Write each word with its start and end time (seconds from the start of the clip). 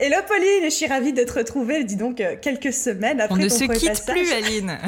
Hello 0.00 0.16
Pauline, 0.28 0.64
je 0.64 0.68
suis 0.70 0.86
ravie 0.86 1.12
de 1.12 1.24
te 1.24 1.32
retrouver, 1.32 1.82
dis 1.82 1.96
donc, 1.96 2.20
euh, 2.20 2.36
quelques 2.40 2.72
semaines 2.72 3.20
après 3.20 3.34
On 3.34 3.42
ne 3.42 3.48
ton 3.48 3.54
se 3.56 3.64
quitte 3.64 3.88
passage. 3.88 4.06
plus, 4.14 4.32
Aline. 4.32 4.78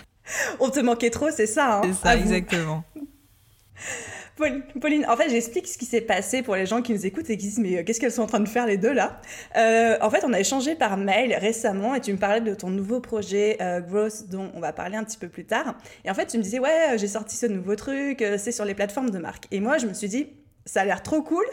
On 0.60 0.70
te 0.70 0.78
manquait 0.80 1.10
trop, 1.10 1.30
c'est 1.30 1.46
ça. 1.48 1.78
hein, 1.78 1.82
C'est 1.84 1.94
ça, 2.08 2.16
exactement. 2.16 2.84
Paul- 4.36 4.62
Pauline, 4.80 5.04
en 5.08 5.16
fait, 5.16 5.28
j'explique 5.30 5.66
ce 5.66 5.76
qui 5.76 5.84
s'est 5.84 6.00
passé 6.00 6.42
pour 6.42 6.54
les 6.54 6.64
gens 6.64 6.80
qui 6.80 6.92
nous 6.92 7.04
écoutent 7.04 7.28
et 7.28 7.36
qui 7.36 7.50
se 7.50 7.56
disent 7.56 7.58
mais 7.58 7.78
euh, 7.78 7.82
qu'est-ce 7.84 7.98
qu'elles 8.00 8.12
sont 8.12 8.22
en 8.22 8.26
train 8.26 8.40
de 8.40 8.48
faire 8.48 8.66
les 8.66 8.76
deux 8.76 8.92
là? 8.92 9.20
Euh, 9.56 9.98
En 10.00 10.10
fait, 10.10 10.24
on 10.24 10.32
a 10.32 10.38
échangé 10.40 10.74
par 10.76 10.96
mail 10.96 11.34
récemment 11.34 11.94
et 11.96 12.00
tu 12.00 12.12
me 12.12 12.18
parlais 12.18 12.40
de 12.40 12.54
ton 12.54 12.70
nouveau 12.70 13.00
projet 13.00 13.58
euh, 13.60 13.80
Growth 13.80 14.28
dont 14.30 14.50
on 14.54 14.60
va 14.60 14.72
parler 14.72 14.96
un 14.96 15.04
petit 15.04 15.18
peu 15.18 15.28
plus 15.28 15.44
tard. 15.44 15.74
Et 16.04 16.10
en 16.10 16.14
fait, 16.14 16.26
tu 16.26 16.38
me 16.38 16.42
disais 16.42 16.60
ouais, 16.60 16.96
j'ai 16.96 17.08
sorti 17.08 17.36
ce 17.36 17.46
nouveau 17.46 17.74
truc, 17.76 18.24
c'est 18.38 18.52
sur 18.52 18.64
les 18.64 18.74
plateformes 18.74 19.10
de 19.10 19.18
marque. 19.18 19.46
Et 19.50 19.58
moi, 19.60 19.76
je 19.78 19.86
me 19.86 19.92
suis 19.92 20.08
dit 20.08 20.28
ça 20.64 20.82
a 20.82 20.84
l'air 20.84 21.02
trop 21.02 21.22
cool, 21.22 21.44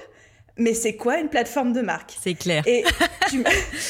mais 0.58 0.74
c'est 0.74 0.96
quoi 0.96 1.20
une 1.20 1.30
plateforme 1.30 1.74
de 1.74 1.82
marque? 1.82 2.18
C'est 2.22 2.34
clair. 2.34 2.64
et 2.66 2.84
tu 3.30 3.44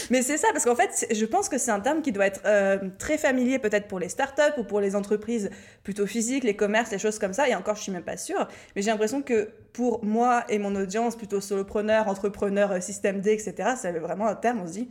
mais 0.10 0.22
c'est 0.22 0.38
ça, 0.38 0.48
parce 0.52 0.66
qu'en 0.66 0.76
fait, 0.76 1.08
je 1.12 1.26
pense 1.26 1.50
que 1.50 1.58
c'est 1.58 1.72
un 1.72 1.80
terme 1.80 2.02
qui 2.02 2.12
doit 2.12 2.26
être 2.26 2.42
euh, 2.46 2.78
très 2.98 3.18
familier 3.18 3.60
peut-être 3.60 3.88
pour 3.88 4.00
les 4.00 4.10
startups 4.10 4.58
ou 4.58 4.64
pour 4.64 4.80
les 4.80 4.96
entreprises 4.96 5.50
plutôt 5.84 6.06
physiques, 6.06 6.44
les 6.44 6.56
commerces, 6.56 6.92
les 6.92 7.00
choses 7.00 7.20
comme 7.20 7.34
ça. 7.34 7.48
Et 7.48 7.56
encore, 7.56 7.76
je 7.76 7.84
suis 7.84 7.92
même 7.92 8.04
pas 8.04 8.18
sûre. 8.18 8.48
Mais 8.76 8.82
j'ai 8.82 8.92
l'impression 8.92 9.22
que 9.22 9.50
pour 9.74 10.04
moi 10.04 10.44
et 10.50 10.60
mon 10.60 10.76
audience, 10.76 11.16
plutôt 11.16 11.42
solopreneur, 11.42 12.08
entrepreneur, 12.08 12.72
euh, 12.72 12.80
système 12.80 13.22
D, 13.22 13.32
etc., 13.32 13.72
c'est 13.78 13.92
vraiment 13.92 14.28
un 14.28 14.36
terme, 14.36 14.62
on 14.62 14.68
se 14.68 14.74
dit, 14.74 14.90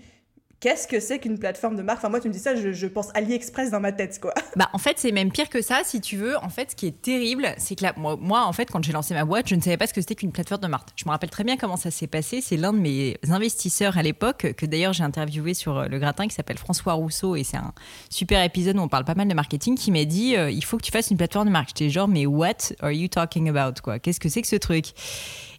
qu'est-ce 0.61 0.89
que 0.89 1.01
c'est 1.01 1.19
qu'une 1.19 1.39
plateforme 1.39 1.77
de 1.77 1.83
marque? 1.83 1.99
Enfin, 1.99 2.09
moi, 2.09 2.21
tu 2.21 2.29
me 2.29 2.33
dis 2.33 2.39
ça, 2.39 2.55
je, 2.55 2.87
pense 2.87 3.09
AliExpress 3.15 3.71
dans 3.71 3.81
ma 3.81 3.93
tête, 3.93 4.19
quoi. 4.21 4.35
Bah, 4.57 4.69
en 4.73 4.79
fait, 4.79 4.99
c'est 4.99 5.13
même 5.13 5.31
pire 5.31 5.49
que 5.49 5.63
ça, 5.63 5.83
si 5.85 6.01
tu 6.01 6.17
veux. 6.17 6.37
En 6.39 6.49
fait, 6.49 6.73
ce 6.73 6.77
qui 6.77 6.87
est 6.87 7.03
terrible, 7.03 7.55
c'est 7.59 7.77
que 7.77 7.85
là, 7.85 7.93
moi, 7.97 8.17
moi, 8.21 8.45
en 8.45 8.53
fait, 8.53 8.71
quand 8.71 8.83
j'ai 8.83 8.93
lancé 8.93 9.15
ma 9.15 9.25
boîte, 9.25 9.49
je 9.49 9.55
ne 9.55 9.61
savais 9.61 9.77
pas 9.77 9.87
ce 9.87 9.95
que 9.95 10.01
c'était 10.01 10.17
qu'une 10.17 10.33
plateforme 10.33 10.63
de 10.63 10.67
marque. 10.67 10.89
Je 10.97 11.05
me 11.05 11.11
rappelle 11.11 11.31
très 11.31 11.45
bien 11.45 11.57
comment 11.57 11.77
ça 11.77 11.91
s'est 11.91 12.07
passé. 12.07 12.41
C'est 12.41 12.57
l'un 12.57 12.73
de 12.73 12.79
mes 12.79 13.17
investisseurs 13.29 13.97
à 13.99 14.03
l'époque, 14.03 14.55
que 14.57 14.67
d'ailleurs 14.67 14.93
j'ai 14.93 15.05
interviewé 15.05 15.55
sur 15.55 15.79
euh, 15.79 15.87
le 15.87 15.99
gratin, 15.99 16.27
qui 16.27 16.35
s'appelle 16.35 16.59
François 16.59 16.95
Rousseau, 16.95 17.37
et 17.37 17.45
c'est 17.45 17.57
un 17.57 17.73
super 18.11 18.43
épisode 18.43 18.77
où 18.79 18.81
on 18.81 18.89
parle 18.89 19.05
pas 19.05 19.15
mal 19.15 19.29
de 19.29 19.35
marketing, 19.35 19.77
qui 19.77 19.93
m'a 19.93 20.05
dit 20.05 20.37
euh, 20.37 20.51
il 20.51 20.65
faut 20.65 20.77
que 20.77 20.83
tu 20.83 20.91
fasses 20.91 21.11
une 21.11 21.17
plateforme 21.17 21.47
de 21.47 21.53
marque. 21.53 21.69
J'étais 21.69 21.91
genre, 21.91 22.09
mais 22.09 22.27
what 22.27 22.73
are 22.81 22.91
you 22.91 23.09
talking 23.09 23.49
about 23.49 23.81
quoi? 23.83 23.99
Qu'est-ce 23.99 24.21
que 24.21 24.29
c'est 24.29 24.43
que 24.43 24.49
ce 24.49 24.57
truc? 24.57 24.87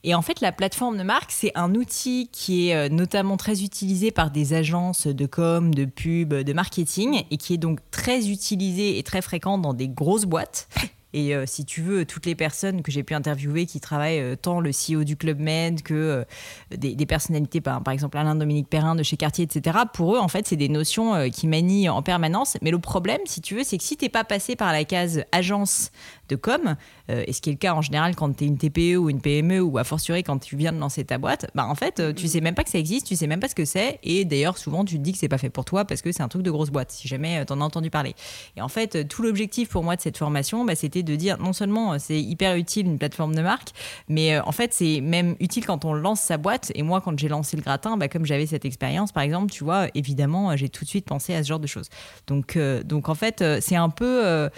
Et 0.04 0.16
en 0.16 0.22
fait, 0.22 0.40
la 0.40 0.52
plateforme 0.52 0.98
de 0.98 1.04
marque, 1.04 1.32
c'est 1.32 1.52
un 1.56 1.76
outil 1.76 2.30
qui 2.32 2.70
est 2.70 2.76
euh, 2.76 2.90
notamment 2.90 3.36
très 3.36 3.64
utilisé 3.64 4.12
par 4.12 4.32
des 4.32 4.54
agences 4.54 5.08
de 5.08 5.26
com, 5.26 5.74
de 5.74 5.86
pub, 5.86 6.34
de 6.34 6.54
marketing, 6.54 7.24
et 7.30 7.38
qui 7.38 7.54
est 7.54 7.58
donc 7.58 7.80
très 7.92 8.30
utilisé 8.30 8.98
et 8.98 9.04
très 9.04 9.22
fréquent 9.22 9.58
dans 9.58 9.74
des 9.74 9.90
grosses 9.90 10.26
boîtes. 10.26 10.70
Et 11.12 11.36
euh, 11.36 11.46
si 11.48 11.66
tu 11.66 11.82
veux, 11.82 12.06
toutes 12.06 12.28
les 12.28 12.36
personnes 12.36 12.84
que 12.84 12.92
j'ai 12.92 13.02
pu 13.02 13.16
interviewer 13.16 13.66
qui 13.66 13.80
travaillent, 13.80 14.20
euh, 14.20 14.36
tant 14.36 14.60
le 14.60 14.70
CEO 14.70 15.04
du 15.04 15.18
Club 15.18 15.40
Med 15.40 15.82
que 15.82 16.24
des, 16.70 17.06
personnalités, 17.08 17.62
par, 17.62 17.82
exemple 17.90 18.18
Alain-Dominique 18.20 18.70
Perrin 18.70 18.96
de 18.96 19.02
chez 19.02 19.18
Cartier, 19.18 19.44
etc., 19.44 19.80
pour 19.92 20.16
eux, 20.16 20.20
en 20.20 20.28
fait, 20.28 20.48
c'est 20.48 20.56
des 20.56 20.70
notions 20.70 21.30
qui 21.32 21.48
manient 21.48 21.90
en 21.90 22.04
permanence. 22.04 22.58
Mais 22.62 22.70
le 22.70 22.78
problème, 22.78 23.22
si 23.26 23.42
tu 23.42 23.56
veux, 23.56 23.64
c'est 23.64 23.80
que 23.80 23.84
si 23.84 23.98
t'es 23.98 24.08
pas 24.08 24.24
passé 24.24 24.56
par 24.56 24.72
la 24.72 24.84
case 24.86 25.24
agence 25.32 25.92
de 26.30 26.36
com, 26.36 26.76
euh, 27.10 27.24
et 27.28 27.34
ce 27.34 27.42
qui 27.42 27.50
est 27.50 27.54
le 27.54 27.58
cas 27.58 27.74
en 27.74 27.82
général 27.82 28.16
quand 28.16 28.36
tu 28.36 28.44
es 28.44 28.48
une 28.48 28.58
TPE 28.58 28.98
ou 28.98 29.10
une 29.10 29.22
PME 29.22 29.62
ou 29.62 29.78
a 29.78 29.84
fortiori 29.84 30.24
quand 30.24 30.40
tu 30.40 30.56
viens 30.56 30.72
de 30.72 30.80
lancer 30.80 31.04
ta 31.04 31.18
boîte, 31.18 31.50
bah 31.56 31.66
en 31.68 31.76
fait, 31.76 32.00
euh, 32.00 32.14
tu 32.14 32.28
sais 32.28 32.42
même 32.42 32.56
pas 32.56 32.64
que 32.64 32.70
ça 32.70 32.80
existe, 32.80 33.08
tu 33.08 33.16
sais 33.16 33.28
même 33.28 33.40
pas 33.40 33.48
ce 33.48 33.56
que 33.56 33.66
c'est, 33.66 34.00
et 34.04 34.26
d'ailleurs 34.26 34.58
souvent 34.58 34.86
tu 34.86 34.98
te 34.98 35.02
dis 35.02 35.12
que 35.12 35.18
c'est 35.18 35.28
pas 35.28 35.38
fait 35.38 35.50
pour 35.50 35.66
toi 35.66 35.86
parce 35.86 36.02
que 36.02 36.12
c'est 36.12 36.24
un 36.24 36.28
truc 36.28 36.44
de 36.44 36.52
grosse 36.52 36.70
boîte, 36.70 36.92
si 36.92 37.08
jamais 37.08 37.46
tu 37.46 37.54
en 37.54 37.62
as 37.62 37.66
entendu 37.66 37.90
parler. 37.90 38.16
Et 38.56 38.62
en 38.62 38.70
fait, 38.70 38.96
euh, 38.96 39.04
tout 39.04 39.24
l'objectif 39.24 39.70
pour 39.70 39.84
moi 39.84 39.96
de 39.96 40.02
cette 40.02 40.18
formation, 40.18 40.66
bah, 40.66 40.76
c'était 40.76 41.04
de 41.04 41.16
dire 41.16 41.38
non 41.40 41.54
seulement 41.54 41.94
euh, 41.94 41.98
c'est 42.00 42.22
hyper 42.22 42.56
utile 42.56 42.86
une 42.86 42.98
plateforme 42.98 43.36
de 43.36 43.42
marque, 43.42 43.70
mais 44.08 44.36
euh, 44.36 44.42
en 44.46 44.52
fait 44.52 44.74
c'est 44.74 45.02
même 45.02 45.36
utile 45.40 45.66
quand 45.66 45.86
on 45.86 45.94
lance 45.94 46.22
sa 46.22 46.38
boîte. 46.38 46.72
Et 46.76 46.84
moi, 46.84 47.02
quand 47.02 47.18
j'ai 47.18 47.28
lancé 47.28 47.58
le 47.58 47.64
gratin, 47.64 47.98
bah, 47.98 48.08
comme 48.08 48.26
j'avais 48.26 48.46
cette 48.46 48.66
expérience, 48.66 49.12
par 49.12 49.24
exemple, 49.24 49.52
tu 49.52 49.64
vois, 49.64 49.88
évidemment, 49.96 50.52
euh, 50.52 50.56
j'ai 50.56 50.70
tout 50.70 50.84
de 50.84 50.90
suite 50.90 51.06
pensé 51.06 51.34
à 51.34 51.44
ce 51.44 51.50
genre 51.50 51.60
de 51.60 51.68
choses. 51.68 51.90
Donc, 52.28 52.56
euh, 52.56 52.84
donc 52.84 53.10
en 53.10 53.16
fait, 53.16 53.42
euh, 53.42 53.60
c'est 53.62 53.76
un 53.76 53.90
peu 53.90 54.26
euh, 54.26 54.50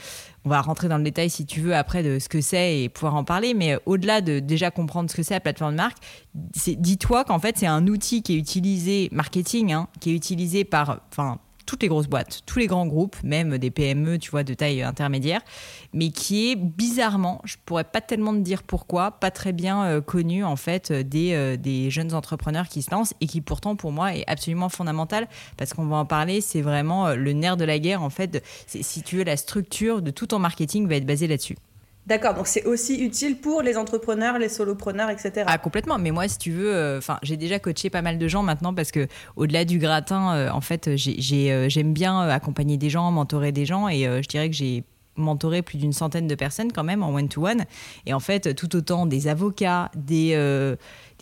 on 0.46 0.50
va 0.50 0.62
rentrer 0.62 0.88
dans 0.88 0.98
le 0.98 1.04
détail 1.04 1.30
si 1.30 1.46
tu 1.46 1.62
veux 1.62 1.76
après 1.76 2.04
de 2.04 2.20
ce 2.20 2.30
que 2.30 2.42
c'est 2.42 2.82
et 2.82 2.90
pouvoir 2.90 3.16
en 3.16 3.24
parler, 3.24 3.54
mais 3.54 3.74
euh, 3.74 3.80
au-delà 3.86 4.22
de 4.22 4.40
déjà 4.40 4.72
comprendre 4.72 5.10
ce 5.10 5.16
que 5.16 5.24
c'est 5.24 5.34
la 5.34 5.40
plateforme 5.40 5.72
de 5.72 5.78
marque, 5.78 5.98
dis-toi 6.78 7.24
qu'en 7.24 7.40
fait 7.40 7.58
c'est 7.58 7.68
un 7.68 7.88
outil 7.88 8.22
qui 8.24 8.36
est 8.36 8.38
utilisé 8.38 9.10
marketing, 9.12 9.74
hein, 9.74 9.88
qui 10.00 10.12
est 10.12 10.16
utilisé 10.16 10.64
par, 10.64 11.00
toutes 11.72 11.84
les 11.84 11.88
grosses 11.88 12.10
boîtes, 12.10 12.42
tous 12.46 12.60
les 12.60 12.68
grands 12.68 12.86
groupes, 12.86 13.16
même 13.24 13.58
des 13.58 13.72
PME, 13.72 14.18
tu 14.20 14.30
vois, 14.30 14.44
de 14.44 14.54
taille 14.54 14.84
intermédiaire, 14.84 15.40
mais 15.94 16.10
qui 16.10 16.52
est 16.52 16.58
bizarrement, 16.58 17.40
je 17.46 17.56
pourrais 17.64 17.86
pas 17.86 18.02
tellement 18.02 18.34
te 18.34 18.40
dire 18.40 18.64
pourquoi, 18.64 19.12
pas 19.12 19.32
très 19.32 19.54
bien 19.54 19.86
euh, 19.86 20.02
connu 20.02 20.44
en 20.44 20.58
fait 20.58 20.92
euh, 20.92 21.02
des, 21.02 21.32
euh, 21.32 21.56
des 21.56 21.90
jeunes 21.90 22.14
entrepreneurs 22.14 22.68
qui 22.68 22.82
se 22.82 22.92
lancent 22.92 23.14
et 23.22 23.26
qui 23.28 23.40
pourtant 23.40 23.78
pour 23.78 23.94
moi 23.94 24.14
est 24.14 24.26
absolument 24.28 24.68
fondamental 24.68 25.30
parce 25.56 25.72
qu'on 25.74 25.86
va 25.86 25.96
en 25.96 26.06
parler, 26.06 26.42
c'est 26.42 26.62
vraiment 26.62 27.08
euh, 27.08 27.16
le 27.16 27.32
nerf 27.32 27.56
de 27.56 27.64
la 27.64 27.80
guerre 27.80 28.02
en 28.04 28.10
fait. 28.10 28.28
de- 28.28 28.42
si 28.68 29.02
tu 29.02 29.16
veux, 29.16 29.24
la 29.24 29.38
structure 29.38 30.02
de 30.02 30.12
tout 30.12 30.28
ton 30.28 30.40
marketing 30.40 30.90
va 30.90 30.96
être 30.96 31.06
basée 31.06 31.28
là-dessus. 31.28 31.56
D'accord, 32.08 32.34
donc 32.34 32.48
c'est 32.48 32.66
aussi 32.66 32.96
utile 32.96 33.38
pour 33.38 33.62
les 33.62 33.78
entrepreneurs, 33.78 34.40
les 34.40 34.50
solopreneurs, 34.50 35.10
etc. 35.12 35.44
Ah 35.46 35.58
complètement. 35.60 36.00
Mais 36.00 36.10
moi, 36.12 36.28
si 36.28 36.40
tu 36.40 36.52
veux, 36.52 36.74
euh, 36.74 36.98
enfin, 36.98 37.20
j'ai 37.22 37.38
déjà 37.38 37.60
coaché 37.60 37.92
pas 37.92 38.02
mal 38.02 38.18
de 38.18 38.28
gens 38.28 38.42
maintenant 38.42 38.74
parce 38.74 38.92
que 38.92 39.08
au-delà 39.36 39.66
du 39.66 39.78
gratin, 39.78 40.34
euh, 40.36 40.50
en 40.50 40.62
fait, 40.62 40.88
euh, 40.88 41.70
j'aime 41.70 41.94
bien 41.94 42.20
accompagner 42.22 42.78
des 42.78 42.90
gens, 42.90 43.12
mentorer 43.12 43.52
des 43.52 43.66
gens, 43.66 43.88
et 43.88 44.04
je 44.04 44.28
dirais 44.28 44.50
que 44.50 44.56
j'ai 44.56 44.84
mentoré 45.16 45.62
plus 45.62 45.78
d'une 45.78 45.94
centaine 45.94 46.26
de 46.26 46.36
personnes 46.36 46.72
quand 46.72 46.84
même 46.84 47.04
en 47.04 47.14
one-to-one. 47.14 47.66
Et 48.08 48.14
en 48.14 48.20
fait, 48.20 48.56
tout 48.56 48.76
autant 48.76 49.06
des 49.06 49.28
avocats, 49.28 49.92
des 49.96 50.36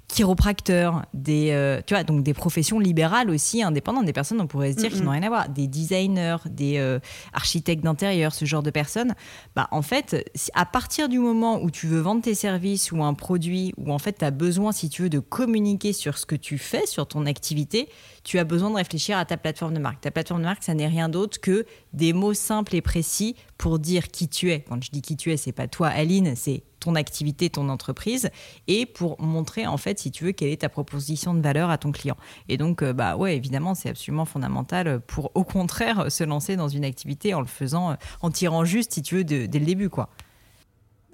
chiropracteurs, 0.09 1.05
des, 1.13 1.51
euh, 1.51 1.81
tu 1.85 1.93
vois, 1.93 2.03
donc 2.03 2.23
des 2.23 2.33
professions 2.33 2.79
libérales 2.79 3.29
aussi, 3.29 3.63
indépendantes, 3.63 4.05
des 4.05 4.13
personnes, 4.13 4.41
on 4.41 4.47
pourrait 4.47 4.71
se 4.73 4.77
dire, 4.77 4.89
qui 4.89 4.97
Mhm. 4.99 5.05
n'ont 5.05 5.11
rien 5.11 5.23
à 5.23 5.29
voir, 5.29 5.49
des 5.49 5.67
designers, 5.67 6.37
des 6.49 6.77
euh, 6.77 6.99
architectes 7.33 7.83
d'intérieur, 7.83 8.33
ce 8.33 8.43
genre 8.45 8.63
de 8.63 8.69
personnes. 8.71 9.13
Bah, 9.55 9.67
en 9.71 9.81
fait, 9.81 10.29
si- 10.35 10.51
à 10.55 10.65
partir 10.65 11.09
du 11.09 11.19
moment 11.19 11.61
où 11.61 11.71
tu 11.71 11.87
veux 11.87 11.99
vendre 11.99 12.21
tes 12.21 12.35
services 12.35 12.91
ou 12.91 13.03
un 13.03 13.13
produit, 13.13 13.73
où 13.77 13.91
en 13.93 13.99
fait 13.99 14.17
tu 14.19 14.25
as 14.25 14.31
besoin, 14.31 14.71
si 14.71 14.89
tu 14.89 15.03
veux, 15.03 15.09
de 15.09 15.19
communiquer 15.19 15.93
sur 15.93 16.17
ce 16.17 16.25
que 16.25 16.35
tu 16.35 16.57
fais, 16.57 16.85
sur 16.85 17.07
ton 17.07 17.25
activité, 17.25 17.87
tu 18.29 18.37
as 18.37 18.43
besoin 18.43 18.69
de 18.69 18.75
réfléchir 18.75 19.17
à 19.17 19.25
ta 19.25 19.37
plateforme 19.37 19.73
de 19.73 19.79
marque. 19.79 20.01
Ta 20.01 20.11
plateforme 20.11 20.41
de 20.41 20.45
marque, 20.45 20.61
ça 20.61 20.75
n'est 20.75 20.85
rien 20.85 21.09
d'autre 21.09 21.41
que 21.41 21.65
des 21.93 22.13
mots 22.13 22.35
simples 22.35 22.75
et 22.75 22.81
précis 22.81 23.35
pour 23.57 23.79
dire 23.79 24.09
qui 24.09 24.27
tu 24.27 24.51
es. 24.51 24.59
Quand 24.59 24.79
je 24.83 24.91
dis 24.91 25.01
qui 25.01 25.17
tu 25.17 25.31
es, 25.31 25.37
c'est 25.37 25.51
pas 25.51 25.67
toi, 25.67 25.87
Aline, 25.87 26.35
c'est 26.35 26.61
ton 26.79 26.93
activité, 26.93 27.49
ton 27.49 27.69
entreprise, 27.69 28.29
et 28.67 28.85
pour 28.85 29.19
montrer 29.19 29.65
en 29.65 29.77
fait, 29.77 29.97
si 29.97 30.11
tu 30.11 30.25
veux, 30.25 30.31
quelle 30.31 30.49
est 30.49 30.61
ta 30.61 30.69
proposition 30.69 31.33
de 31.33 31.41
valeur 31.41 31.71
à 31.71 31.79
ton 31.79 31.91
client. 31.91 32.17
Et 32.49 32.57
donc, 32.57 32.83
euh, 32.83 32.93
bah 32.93 33.17
ouais, 33.17 33.35
évidemment, 33.35 33.73
c'est 33.73 33.89
absolument 33.89 34.25
fondamental 34.25 34.99
pour, 34.99 35.31
au 35.33 35.43
contraire, 35.43 36.11
se 36.11 36.23
lancer 36.23 36.55
dans 36.55 36.67
une 36.67 36.85
activité 36.85 37.33
en 37.33 37.41
le 37.41 37.47
faisant, 37.47 37.89
euh, 37.89 37.93
en 38.21 38.29
tirant 38.29 38.63
juste, 38.63 38.93
si 38.93 39.01
tu 39.01 39.15
veux, 39.15 39.23
de- 39.23 39.47
dès 39.47 39.57
le 39.57 39.65
début, 39.65 39.89
quoi. 39.89 40.09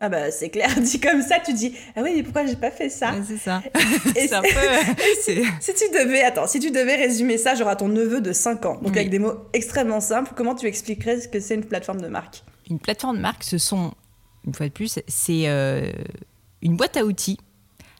Ah 0.01 0.09
bah 0.09 0.29
c'est 0.29 0.49
clair, 0.49 0.69
dit 0.81 0.99
comme 0.99 1.21
ça, 1.21 1.39
tu 1.39 1.53
dis 1.53 1.73
ah 1.95 2.01
oui 2.03 2.11
mais 2.15 2.23
pourquoi 2.23 2.45
j'ai 2.45 2.55
pas 2.57 2.71
fait 2.71 2.89
ça? 2.89 3.13
C'est 3.25 3.37
ça. 3.37 3.61
Et 4.15 4.27
c'est 4.27 4.33
un 4.33 4.41
peu. 4.41 4.49
Si 5.61 5.73
tu 5.73 5.89
devais, 5.93 6.21
attends, 6.23 6.47
si 6.47 6.59
tu 6.59 6.69
devais 6.71 6.95
résumer 6.95 7.37
ça, 7.37 7.55
genre 7.55 7.69
à 7.69 7.75
ton 7.75 7.87
neveu 7.87 8.19
de 8.21 8.33
5 8.33 8.65
ans, 8.65 8.73
donc 8.75 8.91
Oui. 8.91 8.97
avec 8.99 9.09
des 9.09 9.19
mots 9.19 9.35
extrêmement 9.53 10.01
simples, 10.01 10.33
comment 10.35 10.53
tu 10.55 10.65
expliquerais 10.67 11.21
ce 11.21 11.27
que 11.29 11.39
c'est 11.39 11.55
une 11.55 11.65
plateforme 11.65 12.01
de 12.01 12.07
marque? 12.07 12.43
Une 12.69 12.79
plateforme 12.79 13.15
de 13.17 13.21
marque, 13.21 13.43
ce 13.43 13.57
sont, 13.57 13.93
une 14.45 14.53
fois 14.53 14.67
de 14.67 14.71
plus, 14.73 14.99
c'est 15.07 15.47
euh, 15.47 15.91
une 16.61 16.75
boîte 16.75 16.97
à 16.97 17.05
outils 17.05 17.39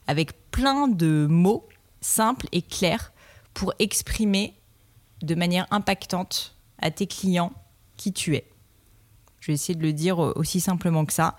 avec 0.07 0.33
plein 0.51 0.87
de 0.89 1.27
mots 1.29 1.67
simples 2.01 2.47
et 2.51 2.61
clairs 2.61 3.13
pour 3.53 3.73
exprimer 3.79 4.53
de 5.23 5.33
manière 5.33 5.65
impactante 5.71 6.55
à 6.81 6.91
tes 6.91 7.07
clients 7.07 7.53
qui 7.95 8.11
tu 8.11 8.35
es. 8.35 8.45
Je 9.39 9.47
vais 9.47 9.53
essayer 9.53 9.75
de 9.75 9.83
le 9.83 9.93
dire 9.93 10.19
aussi 10.19 10.59
simplement 10.59 11.05
que 11.05 11.13
ça. 11.13 11.35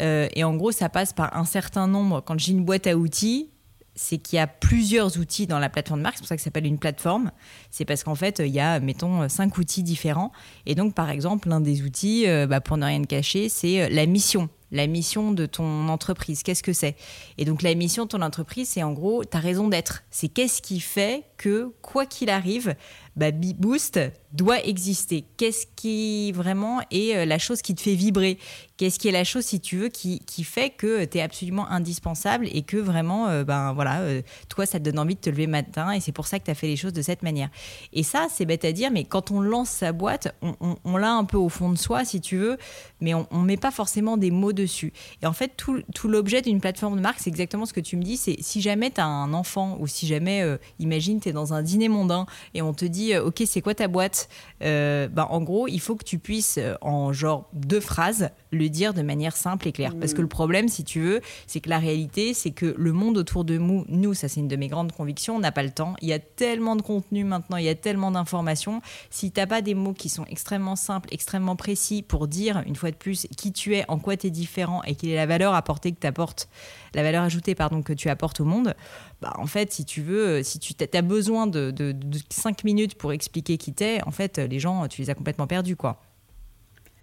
Euh, 0.00 0.28
et 0.34 0.44
en 0.44 0.54
gros, 0.54 0.72
ça 0.72 0.88
passe 0.88 1.12
par 1.12 1.36
un 1.36 1.44
certain 1.44 1.86
nombre. 1.86 2.20
Quand 2.20 2.38
j'ai 2.38 2.52
une 2.52 2.64
boîte 2.64 2.86
à 2.86 2.96
outils, 2.96 3.50
c'est 3.94 4.18
qu'il 4.18 4.36
y 4.36 4.40
a 4.40 4.46
plusieurs 4.46 5.18
outils 5.18 5.46
dans 5.46 5.58
la 5.58 5.68
plateforme 5.68 6.00
de 6.00 6.04
marque. 6.04 6.16
C'est 6.16 6.22
pour 6.22 6.28
ça 6.28 6.36
que 6.36 6.40
ça 6.40 6.44
s'appelle 6.44 6.66
une 6.66 6.78
plateforme. 6.78 7.30
C'est 7.70 7.84
parce 7.84 8.04
qu'en 8.04 8.14
fait, 8.14 8.40
il 8.40 8.52
y 8.52 8.60
a, 8.60 8.80
mettons, 8.80 9.28
cinq 9.28 9.58
outils 9.58 9.82
différents. 9.82 10.32
Et 10.66 10.74
donc, 10.74 10.94
par 10.94 11.10
exemple, 11.10 11.48
l'un 11.48 11.60
des 11.60 11.82
outils, 11.82 12.26
euh, 12.26 12.46
bah, 12.46 12.60
pour 12.60 12.78
ne 12.78 12.86
rien 12.86 13.02
cacher, 13.04 13.48
c'est 13.48 13.82
euh, 13.82 13.88
la 13.90 14.06
mission. 14.06 14.48
La 14.72 14.86
mission 14.86 15.32
de 15.32 15.46
ton 15.46 15.88
entreprise, 15.88 16.42
qu'est-ce 16.42 16.62
que 16.62 16.72
c'est? 16.72 16.96
Et 17.38 17.44
donc, 17.44 17.62
la 17.62 17.74
mission 17.74 18.04
de 18.04 18.08
ton 18.08 18.22
entreprise, 18.22 18.70
c'est 18.70 18.82
en 18.82 18.92
gros 18.92 19.22
ta 19.22 19.38
raison 19.38 19.68
d'être. 19.68 20.02
C'est 20.10 20.28
qu'est-ce 20.28 20.62
qui 20.62 20.80
fait 20.80 21.24
que, 21.36 21.72
quoi 21.82 22.06
qu'il 22.06 22.30
arrive, 22.30 22.74
bah, 23.16 23.30
Boost 23.32 24.00
doit 24.32 24.64
exister 24.64 25.24
Qu'est-ce 25.36 25.66
qui 25.76 26.32
vraiment 26.32 26.80
est 26.90 27.16
euh, 27.16 27.24
la 27.26 27.38
chose 27.38 27.60
qui 27.60 27.74
te 27.74 27.82
fait 27.82 27.94
vibrer? 27.94 28.38
Qu'est-ce 28.76 28.98
qui 28.98 29.08
est 29.08 29.12
la 29.12 29.24
chose, 29.24 29.44
si 29.44 29.60
tu 29.60 29.76
veux, 29.76 29.88
qui, 29.88 30.20
fait 30.44 30.70
que 30.70 31.04
tu 31.04 31.18
es 31.18 31.20
absolument 31.20 31.68
indispensable 31.68 32.48
et 32.50 32.62
que 32.62 32.78
vraiment, 32.78 33.28
euh, 33.28 33.44
ben 33.44 33.72
voilà, 33.72 34.00
euh, 34.00 34.22
toi, 34.48 34.66
ça 34.66 34.78
te 34.78 34.84
donne 34.84 34.98
envie 34.98 35.14
de 35.14 35.20
te 35.20 35.30
lever 35.30 35.46
matin 35.46 35.92
et 35.92 36.00
c'est 36.00 36.12
pour 36.12 36.26
ça 36.26 36.38
que 36.38 36.44
tu 36.44 36.50
as 36.50 36.54
fait 36.54 36.66
les 36.66 36.76
choses 36.76 36.92
de 36.92 37.02
cette 37.02 37.22
manière. 37.22 37.50
Et 37.92 38.02
ça, 38.02 38.28
c'est 38.30 38.46
bête 38.46 38.64
à 38.64 38.72
dire, 38.72 38.90
mais 38.90 39.04
quand 39.04 39.30
on 39.30 39.40
lance 39.40 39.68
sa 39.68 39.92
boîte, 39.92 40.34
on, 40.40 40.76
on, 40.84 40.96
l'a 40.96 41.12
un 41.12 41.24
peu 41.24 41.36
au 41.36 41.48
fond 41.48 41.70
de 41.70 41.78
soi, 41.78 42.04
si 42.04 42.20
tu 42.20 42.38
veux, 42.38 42.56
mais 43.00 43.14
on 43.14 43.26
ne 43.32 43.44
met 43.44 43.56
pas 43.56 43.70
forcément 43.70 44.16
des 44.16 44.30
mots 44.30 44.52
dessus. 44.62 44.92
Et 45.22 45.26
en 45.26 45.32
fait, 45.32 45.52
tout, 45.56 45.82
tout 45.94 46.08
l'objet 46.08 46.42
d'une 46.42 46.60
plateforme 46.60 46.96
de 46.96 47.00
marque, 47.00 47.20
c'est 47.20 47.30
exactement 47.30 47.66
ce 47.66 47.72
que 47.72 47.80
tu 47.80 47.96
me 47.96 48.02
dis, 48.02 48.16
c'est 48.16 48.36
si 48.40 48.60
jamais 48.60 48.90
tu 48.90 49.00
as 49.00 49.06
un 49.06 49.32
enfant 49.34 49.76
ou 49.80 49.86
si 49.86 50.06
jamais, 50.06 50.44
imagine, 50.78 51.20
tu 51.20 51.28
es 51.28 51.32
dans 51.32 51.54
un 51.54 51.62
dîner 51.62 51.88
mondain 51.88 52.26
et 52.54 52.62
on 52.62 52.72
te 52.72 52.84
dit, 52.84 53.16
OK, 53.16 53.42
c'est 53.46 53.60
quoi 53.60 53.74
ta 53.74 53.88
boîte 53.88 54.28
euh, 54.62 55.08
bah, 55.08 55.26
en 55.30 55.40
gros, 55.40 55.68
il 55.68 55.80
faut 55.80 55.96
que 55.96 56.04
tu 56.04 56.18
puisses, 56.18 56.58
euh, 56.58 56.74
en 56.80 57.12
genre 57.12 57.48
deux 57.52 57.80
phrases, 57.80 58.30
le 58.50 58.68
dire 58.68 58.94
de 58.94 59.02
manière 59.02 59.36
simple 59.36 59.68
et 59.68 59.72
claire. 59.72 59.94
Parce 59.98 60.14
que 60.14 60.20
le 60.20 60.28
problème, 60.28 60.68
si 60.68 60.84
tu 60.84 61.00
veux, 61.00 61.20
c'est 61.46 61.60
que 61.60 61.68
la 61.68 61.78
réalité, 61.78 62.34
c'est 62.34 62.50
que 62.50 62.74
le 62.76 62.92
monde 62.92 63.18
autour 63.18 63.44
de 63.44 63.58
nous, 63.58 63.84
nous, 63.88 64.14
ça 64.14 64.28
c'est 64.28 64.40
une 64.40 64.48
de 64.48 64.56
mes 64.56 64.68
grandes 64.68 64.92
convictions, 64.92 65.36
on 65.36 65.40
n'a 65.40 65.52
pas 65.52 65.62
le 65.62 65.70
temps. 65.70 65.94
Il 66.00 66.08
y 66.08 66.12
a 66.12 66.18
tellement 66.18 66.76
de 66.76 66.82
contenu 66.82 67.24
maintenant, 67.24 67.56
il 67.56 67.64
y 67.64 67.68
a 67.68 67.74
tellement 67.74 68.10
d'informations. 68.10 68.80
Si 69.10 69.32
tu 69.32 69.40
n'as 69.40 69.46
pas 69.46 69.62
des 69.62 69.74
mots 69.74 69.94
qui 69.94 70.08
sont 70.08 70.24
extrêmement 70.26 70.76
simples, 70.76 71.08
extrêmement 71.12 71.56
précis 71.56 72.02
pour 72.02 72.28
dire, 72.28 72.62
une 72.66 72.76
fois 72.76 72.90
de 72.90 72.96
plus, 72.96 73.26
qui 73.36 73.52
tu 73.52 73.74
es, 73.74 73.84
en 73.88 73.98
quoi 73.98 74.16
tu 74.16 74.28
es 74.28 74.30
différent 74.30 74.51
et 74.86 74.94
quelle 74.94 75.10
est 75.10 75.16
la 75.16 75.26
valeur 75.26 75.54
apportée 75.54 75.92
que 75.92 76.00
tu 76.00 76.06
apportes, 76.06 76.48
la 76.94 77.02
valeur 77.02 77.22
ajoutée, 77.22 77.54
pardon, 77.54 77.82
que 77.82 77.92
tu 77.92 78.08
apportes 78.08 78.40
au 78.40 78.44
monde, 78.44 78.74
bah, 79.20 79.32
en 79.38 79.46
fait, 79.46 79.72
si 79.72 79.84
tu 79.84 80.02
veux, 80.02 80.42
si 80.42 80.58
tu 80.58 80.74
as 80.92 81.02
besoin 81.02 81.46
de, 81.46 81.70
de, 81.70 81.92
de 81.92 82.18
5 82.30 82.64
minutes 82.64 82.96
pour 82.96 83.12
expliquer 83.12 83.56
qui 83.56 83.72
t'es, 83.72 84.00
en 84.06 84.10
fait, 84.10 84.38
les 84.38 84.58
gens, 84.58 84.88
tu 84.88 85.02
les 85.02 85.10
as 85.10 85.14
complètement 85.14 85.46
perdus, 85.46 85.76
quoi. 85.76 86.00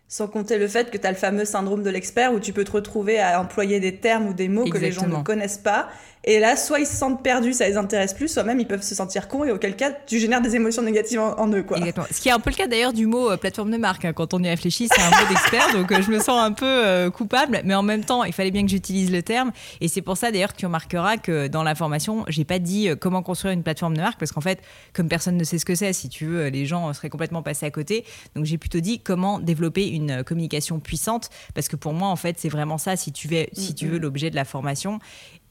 Sans 0.07 0.27
compter 0.27 0.57
le 0.57 0.67
fait 0.67 0.89
que 0.89 0.97
tu 0.97 1.05
as 1.05 1.11
le 1.11 1.17
fameux 1.17 1.45
syndrome 1.45 1.83
de 1.83 1.89
l'expert 1.91 2.33
où 2.33 2.39
tu 2.39 2.51
peux 2.51 2.63
te 2.63 2.71
retrouver 2.71 3.19
à 3.19 3.39
employer 3.39 3.79
des 3.79 3.97
termes 3.97 4.25
ou 4.25 4.33
des 4.33 4.47
mots 4.47 4.65
que 4.65 4.79
les 4.79 4.91
gens 4.91 5.07
ne 5.07 5.21
connaissent 5.21 5.59
pas 5.59 5.87
et 6.29 6.39
là, 6.39 6.55
soit 6.55 6.79
ils 6.79 6.85
se 6.85 6.95
sentent 6.95 7.23
perdus, 7.23 7.53
ça 7.53 7.67
les 7.67 7.75
intéresse 7.75 8.13
plus, 8.13 8.27
soit 8.27 8.43
même 8.43 8.59
ils 8.59 8.67
peuvent 8.67 8.83
se 8.83 8.93
sentir 8.93 9.27
cons 9.27 9.45
et 9.45 9.51
auquel 9.51 9.75
cas 9.75 9.91
tu 10.05 10.19
génères 10.19 10.41
des 10.41 10.55
émotions 10.55 10.83
négatives 10.83 11.19
en, 11.19 11.47
eux. 11.51 11.63
Quoi. 11.63 11.77
Exactement. 11.77 12.05
Ce 12.11 12.21
qui 12.21 12.29
est 12.29 12.31
un 12.31 12.39
peu 12.39 12.51
le 12.51 12.55
cas 12.55 12.67
d'ailleurs 12.67 12.93
du 12.93 13.07
mot 13.07 13.31
euh, 13.31 13.37
plateforme 13.37 13.71
de 13.71 13.77
marque. 13.77 14.05
Hein. 14.05 14.13
Quand 14.13 14.35
on 14.35 14.43
y 14.43 14.47
réfléchit, 14.47 14.87
c'est 14.93 15.01
un 15.01 15.09
mot 15.09 15.27
d'expert, 15.27 15.73
donc 15.73 15.91
euh, 15.91 16.03
je 16.03 16.11
me 16.11 16.19
sens 16.19 16.39
un 16.39 16.51
peu 16.51 16.67
euh, 16.67 17.09
coupable, 17.09 17.61
mais 17.65 17.73
en 17.73 17.81
même 17.81 18.03
temps, 18.05 18.23
il 18.25 18.33
fallait 18.33 18.51
bien 18.51 18.61
que 18.61 18.69
j'utilise 18.69 19.11
le 19.11 19.23
terme. 19.23 19.51
Et 19.81 19.87
c'est 19.87 20.03
pour 20.03 20.17
ça 20.17 20.31
d'ailleurs 20.31 20.53
que 20.53 20.59
tu 20.59 20.67
remarqueras 20.67 21.17
que 21.17 21.47
dans 21.47 21.63
la 21.63 21.73
formation, 21.73 22.25
j'ai 22.27 22.45
pas 22.45 22.59
dit 22.59 22.89
comment 23.01 23.23
construire 23.23 23.55
une 23.55 23.63
plateforme 23.63 23.97
de 23.97 24.01
marque, 24.01 24.19
parce 24.19 24.31
qu'en 24.31 24.41
fait, 24.41 24.61
comme 24.93 25.09
personne 25.09 25.35
ne 25.35 25.43
sait 25.43 25.57
ce 25.57 25.65
que 25.65 25.73
c'est, 25.73 25.93
si 25.93 26.09
tu 26.09 26.27
veux, 26.27 26.49
les 26.49 26.67
gens 26.67 26.93
seraient 26.93 27.09
complètement 27.09 27.41
passés 27.41 27.65
à 27.65 27.71
côté. 27.71 28.05
Donc 28.35 28.45
j'ai 28.45 28.59
plutôt 28.59 28.81
dit 28.81 28.99
comment 28.99 29.39
développer 29.39 29.87
une 29.87 30.23
communication 30.23 30.79
puissante, 30.79 31.31
parce 31.55 31.67
que 31.67 31.75
pour 31.75 31.93
moi, 31.93 32.09
en 32.09 32.15
fait, 32.15 32.35
c'est 32.37 32.49
vraiment 32.49 32.77
ça, 32.77 32.95
si 32.97 33.11
tu 33.11 33.27
veux, 33.27 33.47
si 33.53 33.73
tu 33.73 33.87
veux 33.87 33.97
l'objet 33.97 34.29
de 34.29 34.35
la 34.35 34.45
formation 34.45 34.99